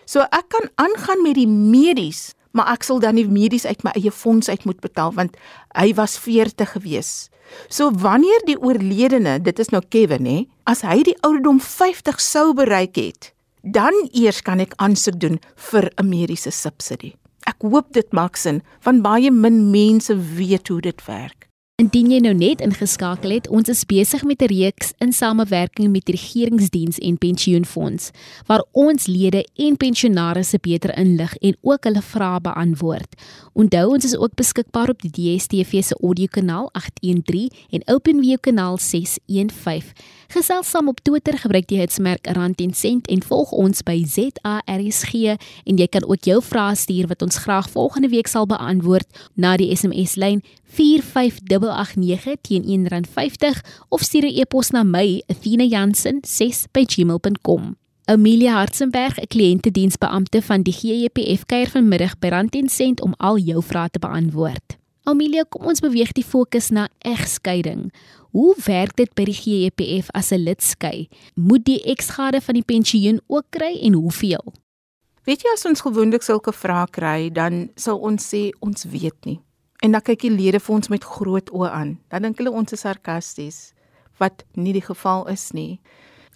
So 0.06 0.22
ek 0.30 0.46
kan 0.54 0.70
aangaan 0.78 1.22
met 1.26 1.34
die 1.34 1.48
medies, 1.50 2.30
maar 2.54 2.70
ek 2.70 2.86
sal 2.86 3.02
dan 3.02 3.18
nie 3.18 3.26
medies 3.26 3.66
uit 3.66 3.82
my 3.82 3.90
eie 3.98 4.14
fonds 4.14 4.50
uit 4.50 4.62
moet 4.66 4.78
betaal 4.82 5.10
want 5.18 5.34
hy 5.74 5.90
was 5.98 6.14
40 6.18 6.78
gewees. 6.78 7.30
So 7.66 7.90
wanneer 7.90 8.46
die 8.46 8.58
oorledene, 8.62 9.40
dit 9.42 9.58
is 9.58 9.74
nou 9.74 9.82
Kevin 9.90 10.26
hè, 10.26 10.38
as 10.70 10.86
hy 10.86 11.02
die 11.02 11.18
ouderdom 11.26 11.58
50 11.58 12.22
sou 12.22 12.54
bereik 12.54 12.94
het, 12.94 13.32
dan 13.62 13.92
eers 14.12 14.42
kan 14.42 14.60
ek 14.60 14.74
aansoek 14.76 15.20
doen 15.20 15.38
vir 15.70 15.90
'n 15.96 16.08
mediese 16.08 16.50
subsidie. 16.50 17.16
Ek 17.46 17.62
hoop 17.62 17.92
dit 17.92 18.12
maak 18.12 18.36
sin 18.36 18.62
want 18.82 19.02
baie 19.02 19.30
min 19.30 19.70
mense 19.70 20.14
weet 20.36 20.68
hoe 20.68 20.80
dit 20.80 21.06
werk. 21.06 21.50
Indien 21.80 22.10
jy 22.12 22.18
nou 22.20 22.34
net 22.36 22.60
ingeskakel 22.60 23.32
het, 23.32 23.46
ons 23.48 23.70
is 23.72 23.86
besig 23.88 24.20
met 24.28 24.42
'n 24.42 24.52
reeks 24.52 24.92
in 25.00 25.12
samewerking 25.12 25.88
met 25.88 26.04
die 26.04 26.12
Regeringsdiens 26.14 26.98
en 26.98 27.16
Pensioenfonds 27.16 28.10
waar 28.46 28.64
ons 28.72 29.06
lede 29.06 29.46
en 29.56 29.76
pensionaars 29.76 30.52
beter 30.60 30.92
inlig 30.98 31.36
en 31.36 31.56
ook 31.62 31.84
hulle 31.84 32.02
vrae 32.02 32.40
beantwoord. 32.40 33.14
Onthou 33.54 33.92
ons 33.94 34.04
is 34.04 34.16
ook 34.16 34.34
beskikbaar 34.34 34.88
op 34.88 35.00
die 35.02 35.10
DStv 35.10 35.82
se 35.82 35.96
audiokanaal 36.02 36.68
813 36.72 37.50
en 37.70 37.82
OpenView 37.94 38.40
kanaal 38.40 38.78
615. 38.78 39.94
Gesels 40.30 40.70
saam 40.70 40.86
op 40.88 41.00
Twitter 41.02 41.34
gebruik 41.38 41.66
die 41.66 41.80
hitsmerk 41.80 42.26
rand 42.36 42.60
en 42.62 42.74
sent 42.74 43.06
en 43.10 43.22
volg 43.26 43.50
ons 43.50 43.82
by 43.82 44.04
ZARSG 44.06 45.34
en 45.66 45.74
jy 45.74 45.90
kan 45.90 46.06
ook 46.06 46.22
jou 46.22 46.38
vrae 46.38 46.78
stuur 46.78 47.10
wat 47.10 47.18
ons 47.26 47.42
graag 47.42 47.66
volgende 47.72 48.06
week 48.12 48.28
sal 48.30 48.46
beantwoord 48.46 49.10
na 49.34 49.56
die 49.58 49.74
SMS 49.74 50.14
lyn 50.22 50.38
45889 50.78 52.46
teen 52.46 52.62
R1.50 52.62 53.58
of 53.90 54.06
stuur 54.06 54.30
'n 54.30 54.38
e-pos 54.38 54.70
na 54.70 54.86
my 54.86 55.18
athena.jansen6@gmail.com. 55.26 57.74
Amelia 58.04 58.52
Hartzenberg, 58.52 59.18
'n 59.18 59.26
kliëntediensbeampte 59.26 60.42
van 60.42 60.62
die 60.62 60.72
GEPF 60.72 61.46
kuier 61.46 61.70
vanmiddag 61.70 62.18
by 62.18 62.28
Rand 62.28 62.54
en 62.54 62.68
Sent 62.68 63.00
om 63.00 63.14
al 63.16 63.38
jou 63.38 63.62
vrae 63.62 63.90
te 63.90 63.98
beantwoord. 63.98 64.78
Amelia, 65.02 65.44
kom 65.48 65.66
ons 65.66 65.80
beweeg 65.80 66.12
die 66.12 66.24
fokus 66.24 66.68
na 66.68 66.88
egskeiding. 66.98 67.92
Hoe 68.30 68.54
werk 68.64 68.94
dit 68.94 69.10
by 69.18 69.24
die 69.26 69.34
GEPF 69.34 70.10
as 70.14 70.30
'n 70.30 70.44
lid 70.44 70.62
skei? 70.62 71.08
Moet 71.34 71.64
die 71.64 71.82
eksgade 71.82 72.40
van 72.40 72.54
die 72.54 72.62
pensioen 72.62 73.20
ook 73.26 73.46
kry 73.50 73.78
en 73.82 73.92
hoeveel? 73.92 74.54
Weet 75.24 75.42
jy 75.42 75.50
as 75.52 75.66
ons 75.66 75.80
gewoonlik 75.80 76.22
sulke 76.22 76.52
vrae 76.52 76.86
kry, 76.90 77.30
dan 77.32 77.70
sal 77.76 77.98
ons 77.98 78.34
sê 78.34 78.50
ons 78.60 78.84
weet 78.84 79.24
nie. 79.24 79.40
En 79.82 79.92
dan 79.92 80.00
kyk 80.00 80.20
die 80.20 80.30
lede 80.30 80.60
vir 80.60 80.74
ons 80.74 80.88
met 80.88 81.04
groot 81.04 81.50
oë 81.50 81.70
aan. 81.70 81.98
Dan 82.08 82.22
dink 82.22 82.38
hulle 82.38 82.50
ons 82.50 82.72
is 82.72 82.80
sarkasties, 82.80 83.72
wat 84.18 84.44
nie 84.54 84.72
die 84.72 84.84
geval 84.84 85.28
is 85.28 85.50
nie. 85.52 85.80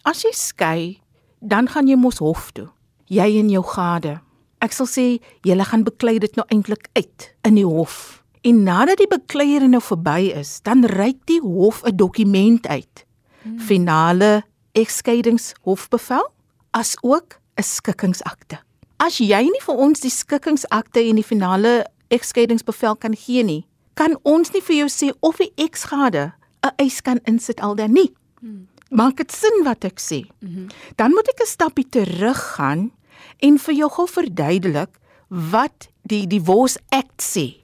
As 0.04 0.22
jy 0.22 0.32
skei, 0.32 1.00
dan 1.40 1.68
gaan 1.68 1.86
jy 1.88 1.96
mos 1.96 2.18
hof 2.18 2.50
toe. 2.52 2.68
Jy 3.06 3.38
en 3.38 3.50
jou 3.50 3.62
gade. 3.62 4.20
Ek 4.60 4.72
sal 4.72 4.86
sê 4.86 5.20
julle 5.44 5.64
gaan 5.64 5.84
beklei 5.84 6.18
dit 6.18 6.36
nou 6.36 6.46
eintlik 6.48 6.88
uit 6.96 7.34
in 7.44 7.54
die 7.54 7.66
hof. 7.66 8.23
En 8.44 8.62
nadat 8.62 9.00
die 9.00 9.08
bekleiering 9.08 9.70
nou 9.72 9.80
verby 9.80 10.28
is, 10.36 10.58
dan 10.62 10.84
reik 10.84 11.22
die 11.30 11.40
hof 11.40 11.80
'n 11.82 11.96
dokument 11.96 12.66
uit. 12.66 13.06
Hmm. 13.42 13.60
Finale 13.60 14.44
egskeidingshofbevel 14.72 16.30
as 16.70 16.96
ook 17.00 17.40
'n 17.56 17.62
skikkingsakte. 17.62 18.60
As 18.96 19.18
jy 19.18 19.42
nie 19.42 19.62
vir 19.66 19.74
ons 19.74 20.00
die 20.00 20.10
skikkingsakte 20.10 21.00
en 21.00 21.14
die 21.14 21.24
finale 21.24 21.86
egskeidingsbevel 22.08 22.96
kan 22.96 23.16
gee 23.16 23.42
nie, 23.42 23.66
kan 23.94 24.18
ons 24.22 24.50
nie 24.50 24.62
vir 24.62 24.76
jou 24.76 24.88
sê 24.88 25.16
of 25.20 25.36
die 25.36 25.52
eksgade 25.56 26.32
'n 26.62 26.72
eis 26.76 27.00
kan 27.00 27.20
insit 27.24 27.60
al 27.60 27.74
dan 27.74 27.92
nie. 27.92 28.12
Hmm. 28.40 28.68
Maak 28.90 29.16
dit 29.16 29.32
sin 29.32 29.64
wat 29.64 29.84
ek 29.84 30.00
sê? 30.00 30.28
Mm 30.40 30.48
-hmm. 30.48 30.66
Dan 30.96 31.10
moet 31.10 31.28
ek 31.28 31.40
'n 31.40 31.46
stapie 31.46 31.88
terug 31.88 32.54
gaan 32.56 32.92
en 33.38 33.58
vir 33.58 33.74
jou 33.74 33.90
gou 33.90 34.08
verduidelik 34.08 34.90
wat 35.28 35.88
die 36.02 36.26
Divorce 36.26 36.78
Act 36.88 37.22
sê. 37.22 37.63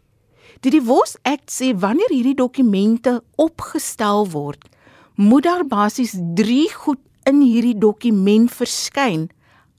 Die 0.61 0.71
Divorce 0.71 1.17
Act 1.25 1.49
sê 1.49 1.71
wanneer 1.81 2.11
hierdie 2.13 2.37
dokumente 2.37 3.23
opgestel 3.41 4.27
word, 4.29 4.67
moet 5.17 5.47
daar 5.47 5.65
basies 5.65 6.13
3 6.37 6.67
goed 6.83 7.01
in 7.25 7.41
hierdie 7.41 7.79
dokument 7.81 8.53
verskyn. 8.53 9.31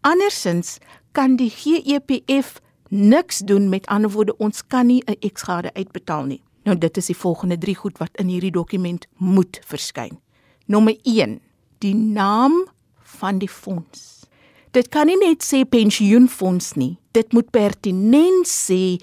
Andersins 0.02 0.80
kan 1.14 1.36
die 1.38 1.52
GEPF 1.54 2.58
niks 2.90 3.44
doen 3.46 3.70
met 3.70 3.86
ander 3.94 4.10
woorde 4.10 4.34
ons 4.42 4.66
kan 4.68 4.88
nie 4.88 5.04
'n 5.06 5.22
eksgade 5.22 5.70
uitbetaal 5.74 6.26
nie. 6.26 6.42
Nou 6.66 6.78
dit 6.78 6.98
is 6.98 7.06
die 7.06 7.18
volgende 7.18 7.58
3 7.58 7.76
goed 7.76 7.98
wat 7.98 8.18
in 8.18 8.28
hierdie 8.28 8.52
dokument 8.52 9.06
moet 9.18 9.60
verskyn. 9.66 10.18
Nommer 10.66 10.98
1, 11.04 11.42
die 11.78 11.96
naam 11.96 12.66
van 13.02 13.38
die 13.38 13.50
fonds. 13.50 14.26
Dit 14.72 14.90
kan 14.90 15.06
nie 15.06 15.18
net 15.18 15.44
sê 15.44 15.64
pensioenfonds 15.70 16.74
nie. 16.74 16.98
Dit 17.12 17.34
moet 17.34 17.50
pertinent 17.52 18.48
sê 18.48 18.98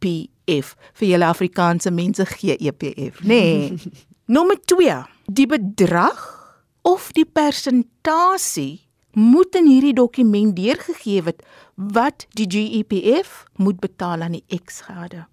GEPF 0.00 0.74
vir 0.98 1.08
julle 1.08 1.26
Afrikaanse 1.28 1.90
mense 1.90 2.26
GEPF, 2.26 3.22
nê? 3.22 3.42
Nee. 3.70 3.78
Nommer 4.34 4.58
2, 4.60 5.06
die 5.26 5.46
bedrag 5.48 6.18
of 6.82 7.12
die 7.16 7.24
persentasie 7.24 8.84
moet 9.16 9.56
in 9.56 9.66
hierdie 9.66 9.94
dokument 9.96 10.54
deurgegee 10.56 11.22
word 11.24 11.40
wat 11.96 12.26
die 12.36 12.46
GEPF 12.50 13.46
moet 13.56 13.80
betaal 13.80 14.26
aan 14.26 14.36
die 14.36 14.44
eksgade. 14.52 15.24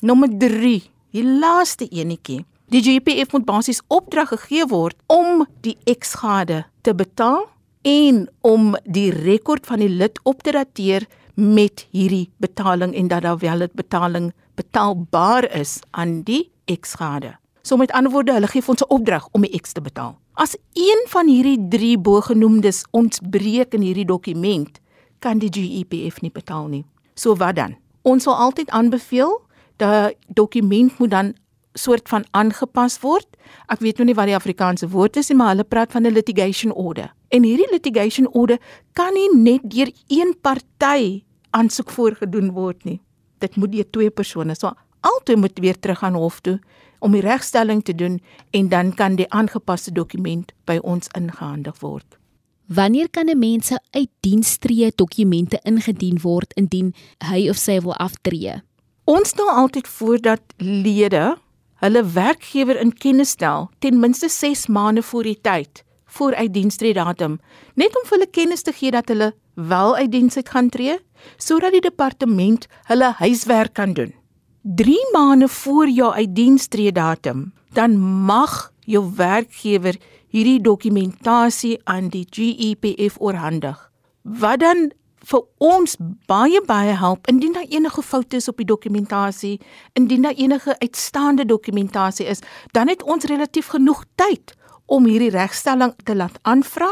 Nommer 0.00 0.32
3, 0.32 0.80
die 1.14 1.24
laaste 1.24 1.86
enetjie. 1.88 2.42
Die 2.70 2.82
GEPF 2.82 3.32
moet 3.32 3.46
basies 3.46 3.82
opdrag 3.86 4.30
gegee 4.34 4.66
word 4.70 4.98
om 5.10 5.44
die 5.62 5.76
eksgade 5.90 6.64
te 6.82 6.94
betaal 6.94 7.46
en 7.86 8.26
om 8.46 8.74
die 8.84 9.10
rekord 9.14 9.66
van 9.66 9.82
die 9.82 9.90
lid 9.90 10.20
op 10.28 10.42
te 10.42 10.54
dateer 10.54 11.06
met 11.34 11.86
hierdie 11.90 12.30
betaling 12.36 12.94
en 12.94 13.08
dat 13.08 13.22
daar 13.22 13.38
wel 13.38 13.62
'n 13.62 13.70
betaling 13.74 14.32
betaalbaar 14.54 15.50
is 15.52 15.80
aan 15.90 16.22
die 16.22 16.50
eksgade. 16.64 17.38
So 17.62 17.76
met 17.76 17.92
ander 17.92 18.12
woorde, 18.12 18.32
hulle 18.32 18.46
gee 18.46 18.62
ons 18.66 18.82
'n 18.82 18.88
opdrag 18.88 19.28
om 19.32 19.40
die 19.40 19.50
eks 19.50 19.72
te 19.72 19.80
betaal. 19.80 20.18
As 20.34 20.56
een 20.72 21.04
van 21.08 21.28
hierdie 21.28 21.68
3 21.68 21.98
bogenoemdes 21.98 22.84
ontbreek 22.90 23.74
in 23.74 23.80
hierdie 23.80 24.04
dokument, 24.04 24.80
kan 25.18 25.38
die 25.38 25.50
GEPF 25.52 26.20
nie 26.20 26.30
betaal 26.30 26.66
nie. 26.66 26.84
So 27.14 27.36
wat 27.36 27.56
dan? 27.56 27.76
Ons 28.02 28.22
sal 28.22 28.34
altyd 28.34 28.70
aanbeveel 28.70 29.40
dat 29.76 30.14
dokument 30.26 30.98
moet 30.98 31.10
dan 31.10 31.34
soort 31.72 32.08
van 32.08 32.24
aangepas 32.30 32.98
word. 33.00 33.26
Ek 33.66 33.78
weet 33.78 34.00
nou 34.00 34.06
nie 34.06 34.14
wat 34.14 34.26
die 34.26 34.36
Afrikaanse 34.36 34.88
woord 34.88 35.16
is 35.16 35.28
nie, 35.28 35.36
maar 35.36 35.52
hulle 35.54 35.64
praat 35.64 35.92
van 35.92 36.06
'n 36.06 36.12
litigation 36.12 36.72
order. 36.72 37.12
En 37.30 37.46
hierdie 37.46 37.68
litigation 37.70 38.26
order 38.34 38.58
kan 38.98 39.14
nie 39.14 39.28
net 39.34 39.66
deur 39.70 39.90
een 40.10 40.34
party 40.42 41.22
aansoek 41.50 41.90
voorgedoen 41.90 42.50
word 42.56 42.84
nie. 42.84 43.00
Dit 43.38 43.56
moet 43.56 43.72
deur 43.72 43.86
twee 43.90 44.10
persone. 44.10 44.54
So 44.58 44.74
albei 45.00 45.36
moet 45.36 45.58
weer 45.62 45.78
terug 45.78 46.02
aan 46.02 46.18
hof 46.18 46.40
toe 46.40 46.58
om 47.00 47.14
die 47.16 47.24
regstelling 47.24 47.84
te 47.84 47.94
doen 47.94 48.18
en 48.50 48.68
dan 48.68 48.94
kan 48.94 49.16
die 49.16 49.28
aangepaste 49.30 49.92
dokument 49.92 50.52
by 50.68 50.78
ons 50.82 51.08
ingehandig 51.16 51.78
word. 51.80 52.18
Wanneer 52.66 53.08
kan 53.10 53.28
'n 53.28 53.38
mens 53.38 53.66
se 53.66 53.78
uitdienstree 53.90 54.92
dokumente 54.94 55.58
ingedien 55.62 56.20
word 56.22 56.52
indien 56.54 56.94
hy 57.18 57.48
of 57.48 57.56
sy 57.56 57.80
wil 57.80 57.94
aftree? 57.94 58.62
Ons 59.04 59.34
nou 59.34 59.50
altyd 59.50 59.88
voordat 59.88 60.42
lede 60.56 61.36
hulle 61.74 62.04
werkgewer 62.04 62.80
in 62.80 62.92
kennis 62.92 63.30
stel 63.30 63.70
ten 63.78 64.00
minste 64.00 64.28
6 64.28 64.66
maande 64.66 65.02
voor 65.02 65.22
die 65.22 65.40
tyd 65.40 65.84
voor 66.16 66.34
uitdienstree 66.34 66.94
datum, 66.94 67.38
net 67.74 67.96
om 67.96 68.06
vir 68.06 68.18
hulle 68.18 68.30
kennis 68.30 68.62
te 68.66 68.74
gee 68.74 68.90
dat 68.90 69.08
hulle 69.08 69.32
wel 69.54 69.96
uit 69.96 70.12
diens 70.12 70.36
uit 70.36 70.48
gaan 70.48 70.68
tree 70.68 70.98
sodat 71.36 71.74
die 71.76 71.84
departement 71.84 72.66
hulle 72.88 73.12
huiswerk 73.18 73.74
kan 73.76 73.92
doen. 73.92 74.14
3 74.62 74.96
maande 75.12 75.48
voor 75.48 75.88
jou 75.88 76.12
uitdienstree 76.12 76.92
datum, 76.92 77.52
dan 77.72 77.98
mag 78.00 78.72
jou 78.84 79.04
werkgewer 79.16 79.96
hierdie 80.30 80.60
dokumentasie 80.60 81.78
aan 81.84 82.08
die 82.08 82.26
GEPF 82.30 83.16
oorhandig. 83.20 83.90
Wat 84.22 84.60
dan 84.60 84.90
vir 85.30 85.42
ons 85.58 85.96
baie 86.30 86.60
baie 86.66 86.94
help 86.96 87.28
indien 87.28 87.52
daar 87.52 87.68
enige 87.68 88.02
foute 88.02 88.36
is 88.36 88.48
op 88.48 88.56
die 88.56 88.68
dokumentasie, 88.68 89.58
indien 89.92 90.22
daar 90.22 90.36
enige 90.36 90.76
uitstaande 90.78 91.44
dokumentasie 91.44 92.26
is, 92.26 92.40
dan 92.72 92.88
het 92.88 93.02
ons 93.02 93.24
relatief 93.24 93.72
genoeg 93.74 94.04
tyd 94.14 94.54
om 94.90 95.06
hierdie 95.06 95.30
regstelling 95.30 95.94
te 96.04 96.16
laat 96.18 96.38
aanvra 96.42 96.90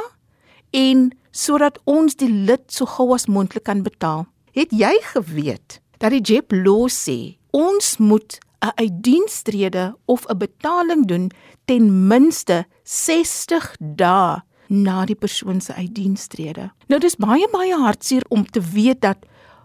en 0.71 1.11
sodat 1.35 1.79
ons 1.89 2.17
die 2.19 2.31
lid 2.31 2.65
so 2.73 2.87
gou 2.87 3.11
as 3.15 3.27
moontlik 3.27 3.67
kan 3.67 3.83
betaal. 3.83 4.27
Het 4.55 4.73
jy 4.75 4.95
geweet 5.13 5.81
dat 5.99 6.15
die 6.15 6.23
JEP 6.23 6.55
law 6.55 6.87
sê 6.91 7.39
ons 7.51 7.97
moet 7.99 8.39
'n 8.63 8.75
uitdienstrede 8.75 9.95
of 10.07 10.27
'n 10.27 10.39
betaling 10.39 11.07
doen 11.07 11.31
ten 11.65 12.07
minste 12.09 12.67
60 12.83 13.77
dae 13.79 14.43
na 14.69 15.05
die 15.05 15.15
persoon 15.15 15.61
se 15.61 15.75
uitdienstrede. 15.75 16.71
Nou 16.89 17.01
dis 17.01 17.17
baie 17.17 17.49
baie 17.53 17.75
hartseer 17.75 18.25
om 18.29 18.45
te 18.45 18.61
weet 18.61 19.01
dat 19.01 19.19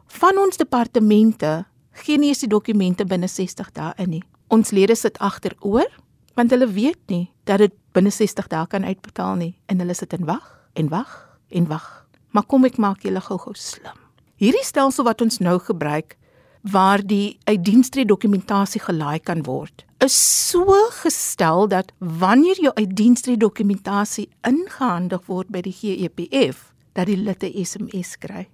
van 0.07 0.37
ons 0.37 0.57
departemente 0.57 1.65
gee 1.91 2.17
nie 2.17 2.27
eens 2.27 2.39
die 2.39 2.49
dokumente 2.49 3.05
binne 3.05 3.27
60 3.27 3.71
dae 3.71 3.93
in 3.97 4.09
nie. 4.09 4.23
Ons 4.47 4.71
lede 4.71 4.95
sit 4.95 5.17
agteroor 5.17 5.87
want 6.33 6.51
hulle 6.51 6.67
weet 6.67 6.99
nie 7.07 7.31
dat 7.43 7.57
dit 7.57 7.73
binne 7.93 8.11
60 8.11 8.49
dae 8.49 8.67
kan 8.67 8.83
uitbetaal 8.83 9.35
nie 9.39 9.53
en 9.71 9.79
hulle 9.79 9.95
sit 9.97 10.13
en 10.13 10.25
wag 10.25 10.47
en 10.73 10.89
wag 10.89 11.11
en 11.49 11.67
wag. 11.69 11.87
Maar 12.33 12.47
kom 12.49 12.65
ek 12.65 12.79
maak 12.81 13.05
julle 13.05 13.21
gou-gou 13.21 13.53
slim. 13.57 13.97
Hierdie 14.41 14.65
stelsel 14.65 15.05
wat 15.05 15.21
ons 15.21 15.39
nou 15.39 15.59
gebruik 15.61 16.17
waar 16.63 17.03
die 17.03 17.37
uitdienstree 17.43 18.05
dokumentasie 18.07 18.81
gelaai 18.81 19.19
kan 19.19 19.43
word, 19.43 19.83
is 20.03 20.15
so 20.49 20.75
gestel 21.03 21.67
dat 21.67 21.91
wanneer 21.99 22.59
jou 22.61 22.71
uitdienstree 22.75 23.37
dokumentasie 23.37 24.29
ingehandig 24.47 25.27
word 25.27 25.51
by 25.51 25.61
die 25.63 25.75
GEPF, 25.75 26.71
dat 26.95 27.07
die 27.07 27.17
lid 27.17 27.43
'n 27.43 27.65
SMS 27.65 28.17
kry. 28.17 28.47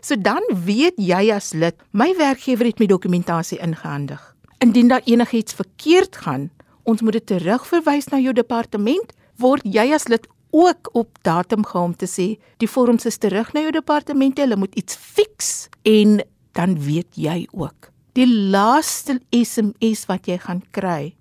So 0.00 0.16
dan 0.16 0.42
weet 0.64 0.94
jy 0.96 1.32
as 1.32 1.52
lid, 1.52 1.74
my 1.92 2.14
werkgewer 2.16 2.66
het 2.66 2.78
my 2.78 2.86
dokumentasie 2.86 3.58
ingehandig. 3.58 4.20
Indien 4.60 4.88
daar 4.88 5.02
enigiets 5.04 5.52
verkeerd 5.52 6.16
gaan, 6.16 6.50
ons 6.84 7.02
moet 7.02 7.16
dit 7.16 7.26
terugverwys 7.26 8.10
na 8.12 8.20
jou 8.22 8.34
departement, 8.36 9.12
word 9.40 9.64
jy 9.64 9.88
as 9.96 10.08
lid 10.12 10.28
ook 10.54 10.92
op 10.94 11.18
datum 11.26 11.64
gehou 11.66 11.88
om 11.88 11.96
te 11.98 12.06
sê 12.06 12.36
die 12.62 12.70
vorms 12.70 13.08
is 13.10 13.18
terug 13.18 13.50
na 13.54 13.64
jou 13.64 13.72
departement, 13.74 14.38
hulle 14.38 14.58
moet 14.60 14.74
iets 14.78 14.94
fix 14.94 15.68
en 15.82 16.20
dan 16.54 16.78
weet 16.78 17.18
jy 17.18 17.42
ook. 17.50 17.90
Die 18.14 18.28
laaste 18.30 19.18
SMS 19.34 20.06
wat 20.06 20.30
jy 20.30 20.38
gaan 20.38 20.62
kry 20.70 21.16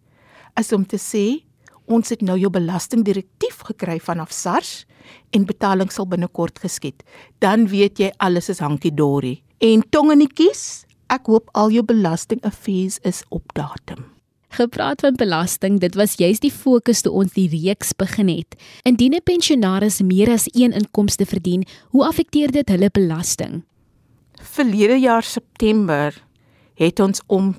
is 0.59 0.69
om 0.75 0.85
te 0.85 1.01
sê 1.01 1.41
ons 1.89 2.13
het 2.13 2.21
nou 2.21 2.37
jou 2.39 2.51
belastingdirektief 2.53 3.65
gekry 3.71 3.97
vanaf 3.99 4.31
SARS 4.31 4.83
en 5.33 5.49
betaling 5.49 5.89
sal 5.91 6.07
binnekort 6.07 6.61
geskied. 6.61 7.01
Dan 7.41 7.67
weet 7.73 7.99
jy 7.99 8.13
alles 8.23 8.51
is 8.53 8.61
hankie 8.63 8.93
dorie. 8.93 9.41
En 9.63 9.83
tongenetjies, 9.89 10.85
ek 11.11 11.27
hoop 11.31 11.49
al 11.57 11.73
jou 11.73 11.83
belastingaffairs 11.87 13.01
is 13.03 13.23
op 13.33 13.49
datum. 13.57 14.12
Gepraat 14.53 15.01
van 15.01 15.15
belasting, 15.17 15.79
dit 15.79 15.95
was 15.95 16.15
juist 16.21 16.41
die 16.41 16.53
fokus 16.53 17.01
toe 17.01 17.11
ons 17.11 17.33
die 17.33 17.49
reeks 17.49 17.93
begin 17.97 18.29
het. 18.29 18.55
Indien 18.83 19.13
'n 19.15 19.23
pensionaris 19.23 20.01
meer 20.01 20.29
as 20.29 20.47
een 20.53 20.71
inkomste 20.71 21.25
verdien, 21.25 21.65
hoe 21.89 22.05
affekteer 22.05 22.51
dit 22.51 22.69
hulle 22.69 22.89
belasting? 22.91 23.63
verlede 24.43 24.99
jaar 24.99 25.23
September 25.23 26.23
het 26.75 26.99
ons 26.99 27.21
om 27.27 27.55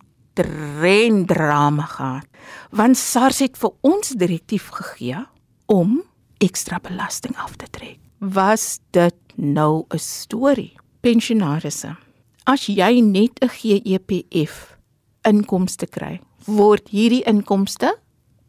drama 1.26 1.86
gehad. 1.86 2.26
Want 2.70 2.98
SARS 2.98 3.38
het 3.38 3.58
vir 3.58 3.70
ons 3.86 4.14
direktief 4.18 4.68
gegee 4.74 5.22
om 5.70 6.02
ekstra 6.42 6.80
belasting 6.82 7.36
af 7.38 7.56
te 7.56 7.68
trek. 7.70 7.98
Was 8.18 8.80
dit 8.90 9.14
nou 9.34 9.84
'n 9.88 9.98
storie? 9.98 10.76
Pensionarisse. 11.00 11.96
As 12.44 12.66
jy 12.66 13.00
net 13.00 13.40
'n 13.40 13.48
GEPF 13.48 14.76
inkomste 15.22 15.86
kry, 15.86 16.20
word 16.46 16.88
hierdie 16.92 17.22
inkomste 17.28 17.94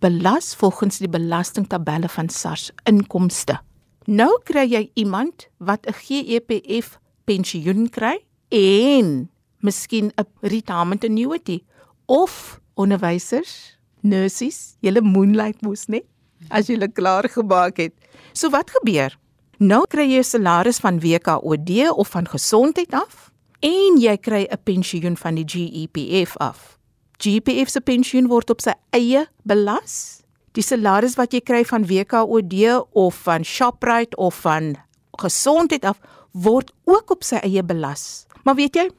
belas 0.04 0.54
volgens 0.60 1.00
die 1.02 1.10
belastingtabelle 1.10 2.10
van 2.12 2.30
SARS 2.30 2.70
inkomste. 2.86 3.58
Nou 4.06 4.30
kry 4.46 4.66
jy 4.70 4.90
iemand 4.94 5.48
wat 5.58 5.88
'n 5.88 5.94
GEPF 5.94 7.00
pensioen 7.26 7.90
kry 7.90 8.20
en 8.50 9.30
miskien 9.62 10.12
'n 10.18 10.28
retirement 10.42 11.04
annuity 11.04 11.64
of 12.06 12.60
onderwysers, 12.76 13.78
nurses, 14.02 14.76
julle 14.82 15.02
moonlight 15.02 15.62
mos 15.62 15.88
net 15.88 16.06
as 16.50 16.68
julle 16.68 16.88
klaar 16.88 17.30
gemaak 17.30 17.78
het. 17.78 17.94
So 18.34 18.50
wat 18.50 18.70
gebeur? 18.70 19.18
Nou 19.58 19.86
kry 19.88 20.04
jy 20.04 20.20
'n 20.20 20.24
salaris 20.24 20.80
van 20.80 21.00
WKOD 21.00 21.90
of 21.96 22.08
van 22.08 22.28
gesondheid 22.28 22.94
af 22.94 23.32
en 23.62 23.98
jy 23.98 24.18
kry 24.18 24.48
'n 24.52 24.64
pensioen 24.64 25.18
van 25.18 25.36
die 25.36 25.46
GEPF 25.48 26.38
af. 26.38 26.75
GEPF 27.18 27.70
se 27.72 27.82
pensioen 27.82 28.28
word 28.28 28.50
op 28.50 28.62
sy 28.62 28.74
eie 28.96 29.26
belas. 29.48 30.24
Die 30.56 30.64
salaris 30.64 31.18
wat 31.20 31.34
jy 31.36 31.42
kry 31.44 31.64
van 31.68 31.86
WKOD 31.88 32.56
of 32.96 33.16
van 33.28 33.44
Shoprite 33.44 34.16
of 34.18 34.42
van 34.44 34.76
gesondheid 35.20 35.86
af 35.86 36.00
word 36.32 36.72
ook 36.84 37.12
op 37.12 37.24
sy 37.24 37.40
eie 37.44 37.64
belas. 37.64 38.26
Maar 38.44 38.56
weet 38.60 38.76
jy, 38.76 38.90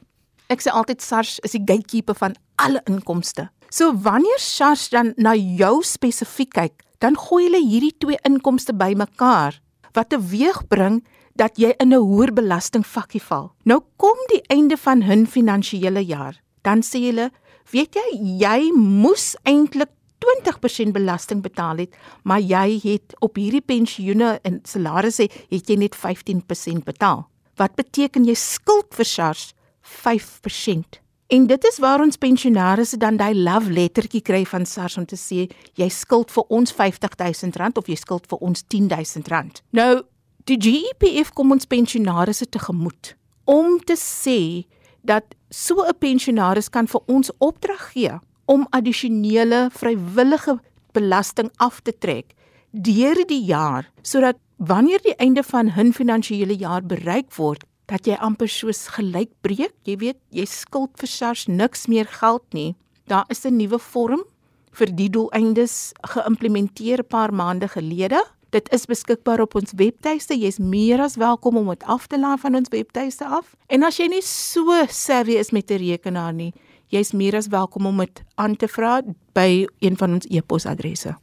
ek 0.53 0.63
sê 0.63 0.73
altyd 0.73 1.03
SARS 1.03 1.37
is 1.45 1.53
die 1.57 1.63
gatekeeper 1.65 2.17
van 2.17 2.35
alle 2.61 2.81
inkomste. 2.89 3.49
So 3.69 3.93
wanneer 3.93 4.39
SARS 4.41 4.89
dan 4.89 5.13
na 5.17 5.35
jou 5.35 5.81
spesifiek 5.85 6.53
kyk, 6.55 6.83
dan 7.03 7.17
gooi 7.19 7.45
hulle 7.45 7.61
hierdie 7.61 7.93
twee 7.99 8.17
inkomste 8.25 8.73
bymekaar 8.73 9.59
wat 9.97 10.11
teweegbring 10.13 11.01
dat 11.37 11.57
jy 11.57 11.73
in 11.81 11.93
'n 11.93 12.01
hoër 12.01 12.33
belastingvakkie 12.33 13.21
val. 13.21 13.53
Nou 13.65 13.81
kom 13.97 14.17
die 14.29 14.41
einde 14.49 14.77
van 14.77 15.01
hun 15.01 15.27
finansiële 15.27 16.05
jaar, 16.05 16.41
dan 16.61 16.81
sê 16.81 16.99
hulle, 17.09 17.31
weet 17.71 17.97
jy, 17.97 18.07
jy 18.41 18.71
moes 18.75 19.35
eintlik 19.47 19.91
20% 20.23 20.91
belasting 20.95 21.41
betaal 21.45 21.83
het, 21.85 21.95
maar 22.23 22.41
jy 22.41 22.79
het 22.83 23.15
op 23.23 23.37
hierdie 23.37 23.61
pensioene 23.61 24.37
en 24.43 24.61
salarisse 24.65 25.27
het 25.29 25.69
jy 25.69 25.77
net 25.77 25.95
15% 25.95 26.85
betaal. 26.87 27.27
Wat 27.57 27.75
beteken 27.77 28.25
jy 28.25 28.35
skuld 28.37 28.93
vir 28.97 29.05
SARS 29.05 29.51
5%? 29.81 31.01
En 31.27 31.47
dit 31.47 31.65
is 31.67 31.77
waar 31.83 32.01
ons 32.01 32.17
pensionaars 32.17 32.93
dan 33.01 33.17
daai 33.19 33.35
love 33.35 33.71
lettertjie 33.71 34.21
kry 34.23 34.45
van 34.47 34.65
SARS 34.65 34.95
om 34.97 35.05
te 35.05 35.17
sê 35.19 35.49
jy 35.75 35.89
skuld 35.91 36.31
vir 36.31 36.45
ons 36.47 36.71
R50000 36.71 37.81
of 37.81 37.89
jy 37.91 37.97
skuld 37.99 38.29
vir 38.31 38.39
ons 38.39 38.63
R10000. 38.63 39.59
Nou, 39.75 40.05
die 40.47 40.59
GEPF 40.63 41.33
kom 41.35 41.51
ons 41.51 41.67
pensionaars 41.67 42.45
tegemoet 42.47 43.15
om 43.43 43.75
te 43.83 43.97
sê 43.99 44.63
dat 45.07 45.35
so 45.49 45.83
'n 45.83 45.97
pensionaris 45.99 46.69
kan 46.69 46.87
vir 46.87 47.01
ons 47.07 47.31
opdrag 47.39 47.91
gee 47.93 48.19
om 48.45 48.67
addisionele 48.69 49.69
vrywillige 49.71 50.59
belasting 50.93 51.49
af 51.57 51.81
te 51.81 51.93
trek 51.97 52.35
deur 52.71 53.25
die 53.27 53.43
jaar 53.45 53.89
sodat 54.01 54.37
wanneer 54.57 55.01
die 55.01 55.15
einde 55.15 55.43
van 55.43 55.71
'n 55.75 55.93
finansiële 55.93 56.55
jaar 56.55 56.83
bereik 56.83 57.35
word, 57.35 57.63
dat 57.85 58.05
jy 58.05 58.15
amper 58.19 58.47
soos 58.47 58.87
gelyk 58.87 59.29
breek, 59.41 59.73
jy 59.83 59.95
weet, 59.97 60.17
jy 60.29 60.45
skuld 60.45 60.91
vir 60.97 61.07
SARS 61.07 61.47
niks 61.47 61.87
meer 61.87 62.05
geld 62.05 62.43
nie. 62.53 62.75
Daar 63.07 63.25
is 63.29 63.45
'n 63.45 63.57
nuwe 63.57 63.79
vorm 63.79 64.23
vir 64.71 64.95
die 64.95 65.09
doeleindes 65.09 65.93
geïmplementeer 66.01 66.99
'n 66.99 67.07
paar 67.07 67.33
maande 67.33 67.67
gelede. 67.67 68.21
Dit 68.49 68.71
is 68.71 68.85
beskikbaar 68.85 69.41
op 69.43 69.55
ons 69.55 69.73
webtuiste. 69.75 70.35
Jy's 70.39 70.57
meer 70.57 71.01
as 71.03 71.17
welkom 71.19 71.57
om 71.57 71.67
dit 71.73 71.83
af 71.83 72.07
te 72.07 72.19
laai 72.19 72.37
van 72.39 72.55
ons 72.55 72.71
webtuiste 72.71 73.25
af. 73.25 73.55
En 73.67 73.83
as 73.83 73.97
jy 73.99 74.07
nie 74.07 74.23
so 74.23 74.85
savvy 74.87 75.35
is 75.35 75.51
met 75.51 75.71
'n 75.71 75.77
rekenaar 75.77 76.33
nie, 76.33 76.53
jy's 76.87 77.11
meer 77.11 77.35
as 77.35 77.47
welkom 77.47 77.85
om 77.85 77.97
dit 77.97 78.23
aan 78.35 78.55
te 78.55 78.67
vra 78.67 79.01
by 79.33 79.67
een 79.79 79.97
van 79.97 80.13
ons 80.13 80.25
e-posadresse. 80.29 81.15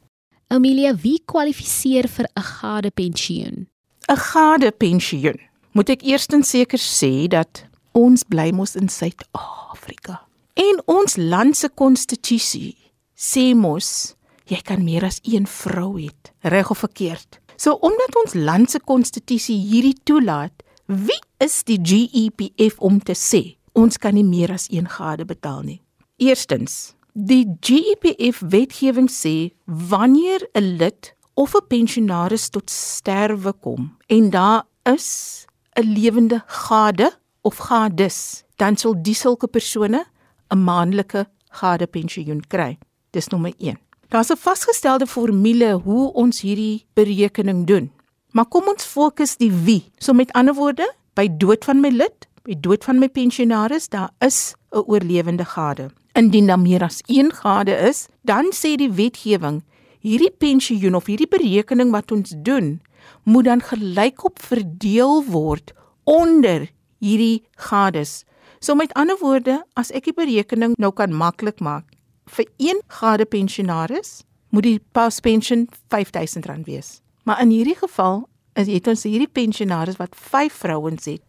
Amelia, 0.47 0.95
wie 0.95 1.21
kwalifiseer 1.25 2.07
vir 2.07 2.25
'n 2.35 2.41
gade 2.41 2.91
pensioen? 2.91 3.67
'n 4.07 4.17
Gade 4.17 4.71
pensioen. 4.71 5.39
Moet 5.71 5.89
ek 5.89 6.03
eerstens 6.03 6.49
seker 6.49 6.79
sê 6.79 7.27
dat 7.27 7.65
ons 7.91 8.23
bly 8.23 8.51
mos 8.51 8.75
in 8.75 8.89
Suid-Afrika. 8.89 10.21
En 10.53 10.81
ons 10.85 11.15
land 11.15 11.57
se 11.57 11.69
konstitusie 11.69 12.75
sê 13.15 13.55
mos 13.55 14.14
jy 14.45 14.61
kan 14.61 14.83
meer 14.83 15.03
as 15.03 15.19
een 15.23 15.47
vrou 15.47 15.95
hê, 15.99 16.09
reg 16.41 16.69
of 16.69 16.77
verkeerd. 16.77 17.39
So 17.57 17.77
omdat 17.81 18.15
ons 18.25 18.33
land 18.33 18.71
se 18.71 18.79
konstitusie 18.79 19.57
hierdie 19.57 19.97
toelaat, 20.03 20.63
wie 20.85 21.21
is 21.39 21.63
die 21.63 21.79
GEPF 21.81 22.79
om 22.79 22.99
te 22.99 23.13
sê 23.13 23.57
ons 23.73 23.97
kan 23.97 24.13
nie 24.13 24.23
meer 24.23 24.51
as 24.51 24.67
een 24.71 24.87
gade 24.87 25.25
betaal 25.25 25.63
nie? 25.63 25.81
Eerstens, 26.17 26.95
Die 27.15 27.45
GEPF 27.63 28.41
wetgewing 28.43 29.07
sê 29.07 29.55
wanneer 29.63 30.41
'n 30.51 30.75
lid 30.77 31.15
of 31.33 31.55
'n 31.55 31.67
pensionaris 31.67 32.49
tot 32.49 32.69
sterwe 32.69 33.53
kom 33.53 33.95
en 34.07 34.29
daar 34.29 34.67
is 34.83 35.45
'n 35.79 35.93
lewende 35.93 36.43
gade 36.45 37.11
of 37.41 37.57
gades, 37.57 38.43
dan 38.57 38.75
sal 38.75 39.01
die 39.01 39.13
sulke 39.13 39.47
persone 39.47 40.05
'n 40.49 40.63
maandelike 40.63 41.27
gade 41.49 41.87
pensioen 41.87 42.41
kry. 42.47 42.77
Dis 43.11 43.27
nommer 43.27 43.53
1. 43.57 43.77
Daar's 44.09 44.29
'n 44.29 44.37
vasgestelde 44.37 45.07
formule 45.07 45.71
hoe 45.73 46.13
ons 46.13 46.41
hierdie 46.41 46.85
berekening 46.93 47.65
doen. 47.67 47.91
Maar 48.31 48.45
kom 48.45 48.67
ons 48.67 48.83
fokus 48.83 49.37
die 49.37 49.51
wie. 49.51 49.91
So 49.97 50.13
met 50.13 50.31
ander 50.33 50.53
woorde, 50.53 50.93
by 51.13 51.27
dood 51.37 51.65
van 51.65 51.79
my 51.79 51.89
lid, 51.89 52.27
by 52.43 52.55
dood 52.59 52.83
van 52.83 52.99
my 52.99 53.09
pensionaris, 53.09 53.89
daar 53.89 54.09
is 54.19 54.53
'n 54.71 54.83
oorlewende 54.85 55.45
gade. 55.45 55.89
Indien 56.13 56.47
daar 56.47 56.59
meer 56.59 56.83
as 56.83 57.01
een 57.05 57.33
gade 57.33 57.75
is, 57.75 58.07
dan 58.21 58.51
sê 58.53 58.75
die 58.75 58.91
wetgewing, 58.91 59.63
hierdie 59.99 60.31
pensioen 60.37 60.95
of 60.95 61.05
hierdie 61.05 61.27
berekening 61.27 61.91
wat 61.91 62.11
ons 62.11 62.33
doen, 62.37 62.81
moet 63.23 63.45
dan 63.45 63.61
gelykop 63.61 64.41
verdeel 64.41 65.23
word 65.23 65.73
onder 66.03 66.69
hierdie 66.99 67.43
gades. 67.55 68.23
So 68.59 68.75
met 68.75 68.93
ander 68.93 69.17
woorde, 69.19 69.63
as 69.73 69.91
ek 69.91 70.03
die 70.03 70.13
berekening 70.13 70.73
nou 70.77 70.91
kan 70.93 71.13
maklik 71.13 71.59
maak, 71.59 71.94
vir 72.25 72.45
een 72.57 72.81
gade 72.87 73.25
pensionaris 73.25 74.23
moet 74.49 74.63
die 74.63 74.79
paspensioen 74.91 75.67
R5000 75.93 76.63
wees. 76.65 77.01
Maar 77.23 77.41
in 77.41 77.49
hierdie 77.49 77.77
geval, 77.77 78.27
as 78.53 78.67
jy 78.67 78.79
het 78.79 78.87
ons 78.87 79.03
hierdie 79.03 79.31
pensionaris 79.31 79.97
wat 79.97 80.15
5 80.15 80.53
vrouens 80.53 81.05
het, 81.05 81.21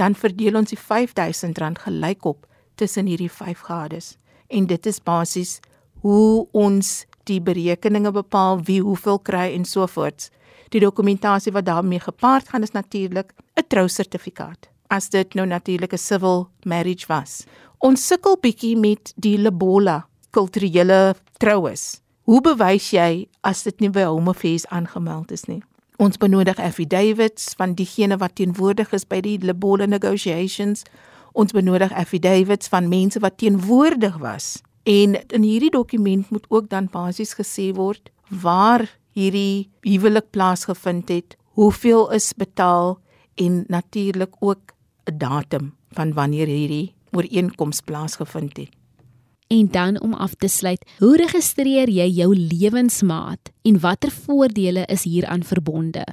dan 0.00 0.14
verdeel 0.14 0.56
ons 0.58 0.72
die 0.72 0.78
R5000 0.80 1.80
gelykop 1.84 2.46
tussen 2.74 3.06
hierdie 3.06 3.30
vyf 3.30 3.66
gades. 3.68 4.16
En 4.48 4.66
dit 4.66 4.86
is 4.86 5.02
basies 5.02 5.60
hoe 6.02 6.46
ons 6.52 7.04
die 7.28 7.40
berekeninge 7.40 8.12
bepaal 8.12 8.60
wie 8.66 8.80
hoeveel 8.82 9.18
kry 9.18 9.52
en 9.54 9.64
so 9.64 9.86
voort. 9.86 10.28
Die 10.74 10.82
dokumentasie 10.82 11.52
wat 11.54 11.68
daarmee 11.68 12.02
gepaard 12.02 12.48
gaan 12.48 12.62
is 12.62 12.74
natuurlik 12.74 13.32
'n 13.56 13.68
trousertifikaat. 13.68 14.68
As 14.88 15.08
dit 15.08 15.34
nou 15.34 15.46
natuurlik 15.46 15.92
'n 15.92 15.98
civil 15.98 16.48
marriage 16.64 17.06
was. 17.06 17.46
Ons 17.78 18.06
sukkel 18.06 18.36
bietjie 18.40 18.76
met 18.76 19.12
die 19.16 19.38
lebola 19.38 20.06
kulturele 20.34 21.14
troues. 21.38 22.00
Hoe 22.28 22.40
bewys 22.44 22.90
jy 22.90 23.26
as 23.46 23.62
dit 23.62 23.80
nie 23.84 23.92
by 23.94 24.04
Home 24.08 24.32
Affairs 24.34 24.66
aangemeld 24.74 25.32
is 25.34 25.46
nie? 25.46 25.62
Ons 26.02 26.18
benodig 26.18 26.58
affidavits 26.58 27.52
van 27.58 27.76
diegene 27.78 28.18
wat 28.18 28.34
teenwoordig 28.40 28.92
is 28.96 29.06
by 29.06 29.20
die 29.22 29.38
lebola 29.38 29.86
negotiations. 29.86 30.82
Ons 31.32 31.54
benodig 31.54 31.92
affidavits 31.94 32.70
van 32.72 32.90
mense 32.90 33.20
wat 33.22 33.38
teenwoordig 33.38 34.18
was 34.22 34.56
En 34.84 35.16
in 35.26 35.42
hierdie 35.42 35.70
dokument 35.70 36.30
moet 36.30 36.44
ook 36.48 36.68
dan 36.68 36.88
basies 36.92 37.32
gesê 37.34 37.70
word 37.72 38.10
waar 38.28 38.84
hierdie 39.16 39.70
huwelik 39.80 40.28
plaasgevind 40.30 41.08
het, 41.08 41.36
hoeveel 41.56 42.10
is 42.12 42.32
betaal 42.36 42.98
en 43.40 43.64
natuurlik 43.68 44.36
ook 44.40 44.74
'n 45.08 45.18
datum 45.18 45.74
van 45.90 46.12
wanneer 46.12 46.46
hierdie 46.46 46.94
ooreenkoms 47.12 47.80
plaasgevind 47.80 48.56
het. 48.56 48.68
En 49.46 49.68
dan 49.70 50.00
om 50.00 50.14
af 50.14 50.34
te 50.34 50.48
sluit, 50.48 50.84
hoe 50.98 51.16
registreer 51.16 51.88
jy 51.88 52.08
jou 52.08 52.30
lewensmaat 52.36 53.52
en 53.62 53.80
watter 53.80 54.10
voordele 54.10 54.86
is 54.86 55.04
hieraan 55.04 55.44
verbonde? 55.44 56.04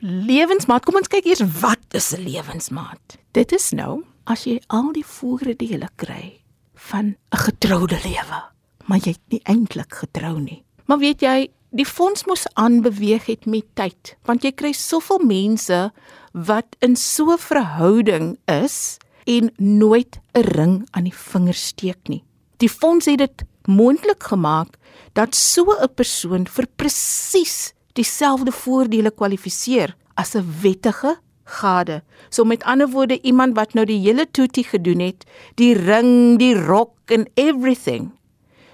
Lewensmaat, 0.00 0.84
kom 0.86 1.00
ons 1.00 1.10
kyk 1.10 1.26
eers 1.26 1.42
wat 1.60 1.82
is 1.90 2.14
'n 2.14 2.22
lewensmaat? 2.22 3.18
Dit 3.32 3.52
is 3.52 3.70
nou 3.72 4.04
as 4.24 4.44
jy 4.44 4.60
al 4.68 4.92
die 4.92 5.04
voordele 5.04 5.88
kry 5.96 6.40
van 6.74 7.16
'n 7.32 7.36
getroude 7.36 7.98
lewe, 8.04 8.42
maar 8.86 8.98
jy 8.98 9.10
het 9.10 9.28
nie 9.28 9.42
eintlik 9.44 9.94
getrou 9.94 10.38
nie. 10.40 10.62
Maar 10.86 10.98
weet 10.98 11.20
jy, 11.20 11.50
die 11.70 11.86
fonds 11.86 12.24
moes 12.24 12.46
aanbeweeg 12.54 13.26
het 13.26 13.46
met 13.46 13.64
tyd, 13.74 14.16
want 14.24 14.42
jy 14.42 14.52
kry 14.52 14.72
soveel 14.72 15.18
mense 15.18 15.92
wat 16.32 16.76
in 16.80 16.96
so 16.96 17.32
'n 17.32 17.38
verhouding 17.38 18.38
is 18.46 18.98
en 19.26 19.50
nooit 19.56 20.20
'n 20.34 20.40
ring 20.40 20.88
aan 20.90 21.04
die 21.04 21.14
vinger 21.14 21.54
steek 21.54 22.08
nie. 22.08 22.22
Die 22.58 22.68
fonds 22.68 23.06
het 23.06 23.18
dit 23.18 23.44
moontlik 23.70 24.22
gemaak 24.22 24.78
dat 25.14 25.34
so 25.34 25.64
'n 25.70 25.94
persoon 25.94 26.46
vir 26.46 26.66
presies 26.76 27.72
dieselfde 27.92 28.52
voordele 28.52 29.10
kwalifiseer 29.10 29.96
as 30.14 30.34
'n 30.34 30.46
wettige 30.62 31.18
gade. 31.44 32.02
So 32.28 32.44
met 32.44 32.62
ander 32.62 32.88
woorde 32.88 33.20
iemand 33.20 33.56
wat 33.56 33.74
nou 33.74 33.86
die 33.86 34.00
hele 34.00 34.30
toetie 34.30 34.64
gedoen 34.64 35.00
het, 35.00 35.24
die 35.54 35.74
ring, 35.74 36.38
die 36.38 36.54
rok 36.54 36.92
en 37.06 37.28
everything. 37.34 38.12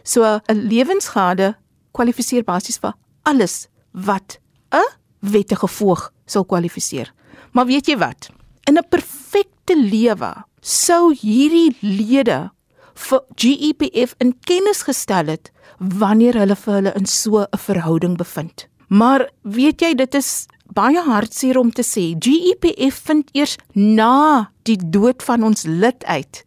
So 0.03 0.23
'n 0.25 0.67
lewensgade 0.69 1.57
kwalifiseer 1.93 2.45
basies 2.45 2.79
vir 2.79 2.95
alles 3.23 3.69
wat 3.93 4.39
'n 4.71 4.97
wettige 5.21 5.69
voog 5.69 6.13
sal 6.27 6.45
kwalifiseer. 6.45 7.13
Maar 7.53 7.67
weet 7.67 7.87
jy 7.87 7.97
wat? 7.99 8.31
In 8.65 8.79
'n 8.79 8.89
perfekte 8.89 9.77
lewe 9.77 10.45
sou 10.61 11.15
hierdie 11.15 11.77
lede 11.81 12.51
vir 12.95 13.21
GEPF 13.35 14.15
in 14.19 14.35
kennis 14.47 14.83
gestel 14.83 15.27
het 15.27 15.51
wanneer 15.79 16.39
hulle 16.39 16.57
vir 16.57 16.75
hulle 16.75 16.95
in 16.95 17.07
so 17.07 17.43
'n 17.43 17.59
verhouding 17.59 18.17
bevind. 18.17 18.69
Maar 18.89 19.31
weet 19.43 19.81
jy 19.81 19.95
dit 19.95 20.15
is 20.15 20.47
baie 20.73 21.01
hartseer 21.01 21.59
om 21.59 21.71
te 21.71 21.83
sê 21.83 22.15
GEPF 22.19 23.03
vind 23.07 23.31
eers 23.33 23.57
na 23.73 24.51
die 24.63 24.79
dood 24.79 25.23
van 25.23 25.43
ons 25.43 25.65
lid 25.67 26.05
uit 26.05 26.45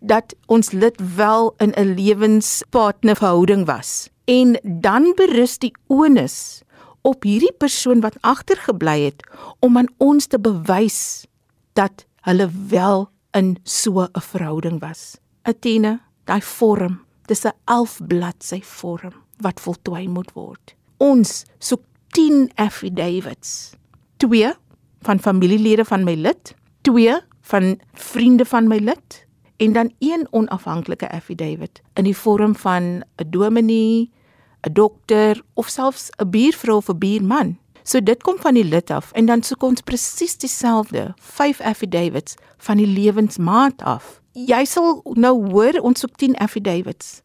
dat 0.00 0.34
ons 0.46 0.70
lid 0.70 0.96
wel 1.16 1.54
in 1.58 1.72
'n 1.76 1.94
lewenspartnerverhouding 1.94 3.66
was 3.66 4.08
en 4.24 4.58
dan 4.62 5.12
berus 5.16 5.58
die 5.58 5.72
onus 5.86 6.62
op 7.02 7.22
hierdie 7.22 7.54
persoon 7.58 8.00
wat 8.00 8.18
agtergebly 8.20 9.00
het 9.00 9.22
om 9.60 9.78
aan 9.78 9.88
ons 9.98 10.26
te 10.26 10.38
bewys 10.38 11.26
dat 11.72 12.06
hulle 12.26 12.50
wel 12.68 13.08
in 13.30 13.58
so 13.62 14.00
'n 14.00 14.20
verhouding 14.20 14.80
was. 14.80 15.18
Athena, 15.46 16.00
daai 16.26 16.42
vorm, 16.42 16.98
dis 17.30 17.44
'n 17.44 17.54
11 17.64 18.00
bladsy 18.08 18.60
vorm 18.62 19.12
wat 19.38 19.60
voltooi 19.60 20.08
moet 20.08 20.32
word. 20.32 20.74
Ons 20.96 21.44
soek 21.58 21.82
10 22.10 22.50
affidavits. 22.54 23.76
2 24.16 24.52
van 25.02 25.18
familielede 25.20 25.84
van 25.84 26.04
my 26.04 26.14
lid, 26.14 26.54
2 26.82 27.20
van 27.40 27.80
vriende 27.92 28.44
van 28.44 28.66
my 28.68 28.78
lid 28.78 29.26
en 29.56 29.72
dan 29.72 29.92
een 29.98 30.26
onafhanklike 30.30 31.10
affidavit 31.10 31.82
in 31.94 32.04
die 32.04 32.16
vorm 32.16 32.56
van 32.56 32.82
'n 33.16 33.30
dominee, 33.30 34.10
'n 34.66 34.72
dokter 34.72 35.42
of 35.54 35.68
selfs 35.68 36.10
'n 36.18 36.30
buurvrou 36.30 36.76
of 36.76 36.88
'n 36.88 36.98
buurman. 36.98 37.58
So 37.82 38.02
dit 38.02 38.22
kom 38.22 38.38
van 38.38 38.54
die 38.54 38.64
lid 38.64 38.90
af 38.90 39.12
en 39.12 39.26
dan 39.26 39.42
soek 39.42 39.62
ons 39.62 39.80
presies 39.80 40.36
dieselfde, 40.36 41.14
5 41.16 41.60
affidavits 41.60 42.34
van 42.58 42.76
die 42.76 42.86
lewensmaat 42.86 43.82
af. 43.82 44.20
Jy 44.36 44.66
sal 44.68 44.98
nou 45.16 45.32
hoor 45.48 45.78
ons 45.80 46.02
soek 46.04 46.12
10 46.20 46.34
affidavits. 46.44 47.22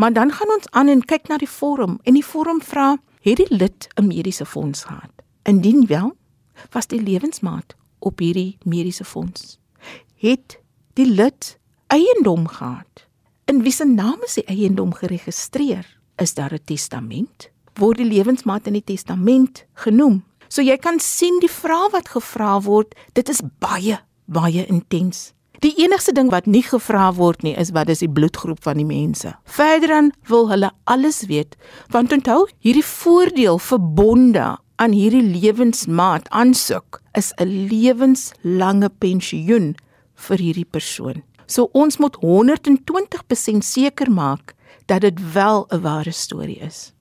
Maar 0.00 0.12
dan 0.16 0.30
gaan 0.32 0.52
ons 0.54 0.70
aan 0.72 0.88
en 0.88 1.02
kyk 1.04 1.28
na 1.28 1.36
die 1.36 1.50
vorm 1.50 1.98
en 2.08 2.16
die 2.16 2.24
vorm 2.24 2.62
vra 2.64 2.94
het 3.26 3.36
die 3.36 3.48
lid 3.50 3.88
'n 4.00 4.06
mediese 4.06 4.46
fonds 4.46 4.84
gehad. 4.84 5.12
Indien 5.44 5.86
wel, 5.86 6.16
was 6.72 6.86
die 6.86 7.02
lewensmaat 7.02 7.76
op 7.98 8.18
hierdie 8.18 8.56
mediese 8.64 9.04
fonds. 9.04 9.58
Het 10.16 10.58
die 10.94 11.06
lid 11.06 11.58
eiendom 11.86 12.48
gehad? 12.48 13.06
In 13.44 13.62
wie 13.62 13.72
se 13.72 13.84
naam 13.84 14.18
is 14.24 14.34
die 14.34 14.44
eiendom 14.44 14.94
geregistreer? 14.94 15.98
Is 16.16 16.34
daar 16.34 16.52
'n 16.52 16.64
testament? 16.64 17.50
Word 17.74 17.96
die 17.96 18.08
lewensmaat 18.08 18.66
in 18.66 18.72
die 18.72 18.84
testament 18.84 19.64
genoem? 19.74 20.24
So 20.48 20.62
jy 20.62 20.76
kan 20.76 21.00
sien 21.00 21.38
die 21.40 21.50
vraag 21.50 21.90
wat 21.90 22.08
gevra 22.08 22.60
word, 22.60 22.94
dit 23.12 23.28
is 23.28 23.40
baie 23.58 24.00
baie 24.24 24.66
intens. 24.66 25.35
Die 25.64 25.72
enigste 25.80 26.12
ding 26.12 26.30
wat 26.30 26.46
nie 26.46 26.62
gevra 26.62 27.12
word 27.16 27.42
nie 27.42 27.54
is 27.56 27.72
wat 27.72 27.88
is 27.88 28.02
die 28.04 28.10
bloedgroep 28.12 28.62
van 28.62 28.76
die 28.76 28.88
mense. 28.88 29.32
Verderdan 29.44 30.12
wil 30.28 30.50
hulle 30.50 30.70
alles 30.84 31.24
weet, 31.30 31.56
want 31.94 32.12
onthou, 32.12 32.44
hierdie 32.60 32.84
voordeel 32.84 33.58
verbonde 33.58 34.56
aan 34.76 34.92
hierdie 34.92 35.24
lewensmaat 35.24 36.28
aansoek 36.28 37.00
is 37.16 37.32
'n 37.40 37.68
lewenslange 37.70 38.90
pensioen 38.98 39.74
vir 40.14 40.38
hierdie 40.38 40.68
persoon. 40.70 41.22
So 41.46 41.68
ons 41.72 41.96
moet 41.96 42.16
120% 42.20 43.64
seker 43.64 44.10
maak 44.10 44.54
dat 44.86 45.00
dit 45.00 45.32
wel 45.32 45.66
'n 45.70 45.80
ware 45.80 46.12
storie 46.12 46.60
is. 46.60 46.92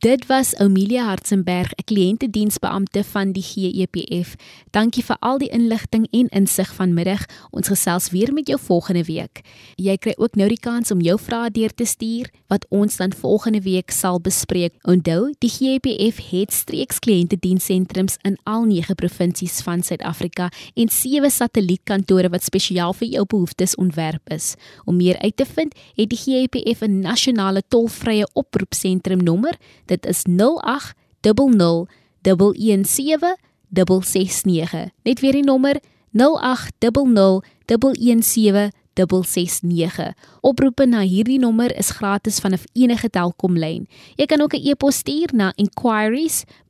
Dit 0.00 0.26
was 0.26 0.54
Amelia 0.54 1.04
Hartzenberg, 1.04 1.72
'n 1.72 1.84
kliëntediensbeampte 1.84 3.04
van 3.04 3.32
die 3.32 3.42
GEPF. 3.42 4.34
Dankie 4.70 5.04
vir 5.04 5.16
al 5.18 5.38
die 5.38 5.48
inligting 5.48 6.06
en 6.10 6.28
insig 6.28 6.74
vanmiddag. 6.74 7.24
Ons 7.50 7.68
gesels 7.68 8.10
weer 8.10 8.32
met 8.32 8.46
jou 8.46 8.58
volgende 8.60 9.04
week. 9.04 9.40
Jy 9.74 9.96
kry 9.96 10.14
ook 10.16 10.34
nou 10.34 10.48
die 10.48 10.60
kans 10.60 10.90
om 10.90 11.00
jou 11.00 11.18
vrae 11.18 11.50
deur 11.50 11.74
te 11.74 11.84
stuur 11.84 12.30
wat 12.46 12.66
ons 12.68 12.96
dan 12.96 13.12
volgende 13.12 13.60
week 13.60 13.90
sal 13.90 14.20
bespreek. 14.20 14.72
Onthou, 14.82 15.34
die 15.38 15.50
GEPF 15.50 16.30
het 16.30 16.52
streeks 16.52 16.98
kliëntedienssentrums 16.98 18.16
in 18.22 18.38
al 18.42 18.64
9 18.64 18.94
provinsies 18.94 19.60
van 19.60 19.82
Suid-Afrika 19.82 20.48
en 20.74 20.88
7 20.88 21.30
satellietkantore 21.30 22.28
wat 22.28 22.42
spesiaal 22.42 22.92
vir 22.92 23.08
jou 23.08 23.26
behoeftes 23.26 23.74
ontwerp 23.74 24.30
is. 24.30 24.54
Om 24.84 24.96
meer 24.96 25.18
uit 25.18 25.36
te 25.36 25.44
vind, 25.44 25.74
het 25.94 26.08
die 26.08 26.18
GEPF 26.18 26.80
'n 26.82 27.00
nasionale 27.00 27.62
tolvrye 27.68 28.28
oproepsentrum 28.32 29.22
nommer 29.22 29.58
Dit 29.90 30.06
is 30.06 30.22
0800 30.24 31.90
117 32.22 33.36
669. 33.70 34.90
Net 35.02 35.20
weer 35.20 35.32
die 35.32 35.46
nommer 35.46 35.80
0800 36.12 37.44
117 37.66 38.70
669. 38.94 40.14
Oproepe 40.40 40.86
na 40.86 41.00
hierdie 41.06 41.38
nommer 41.38 41.72
is 41.78 41.90
gratis 41.90 42.40
vanaf 42.42 42.64
enige 42.72 43.10
Telkomlyn. 43.10 43.88
Jy 44.16 44.26
kan 44.26 44.40
ook 44.40 44.54
'n 44.54 44.62
e-pos 44.68 44.96
stuur 44.96 45.30
na 45.32 45.52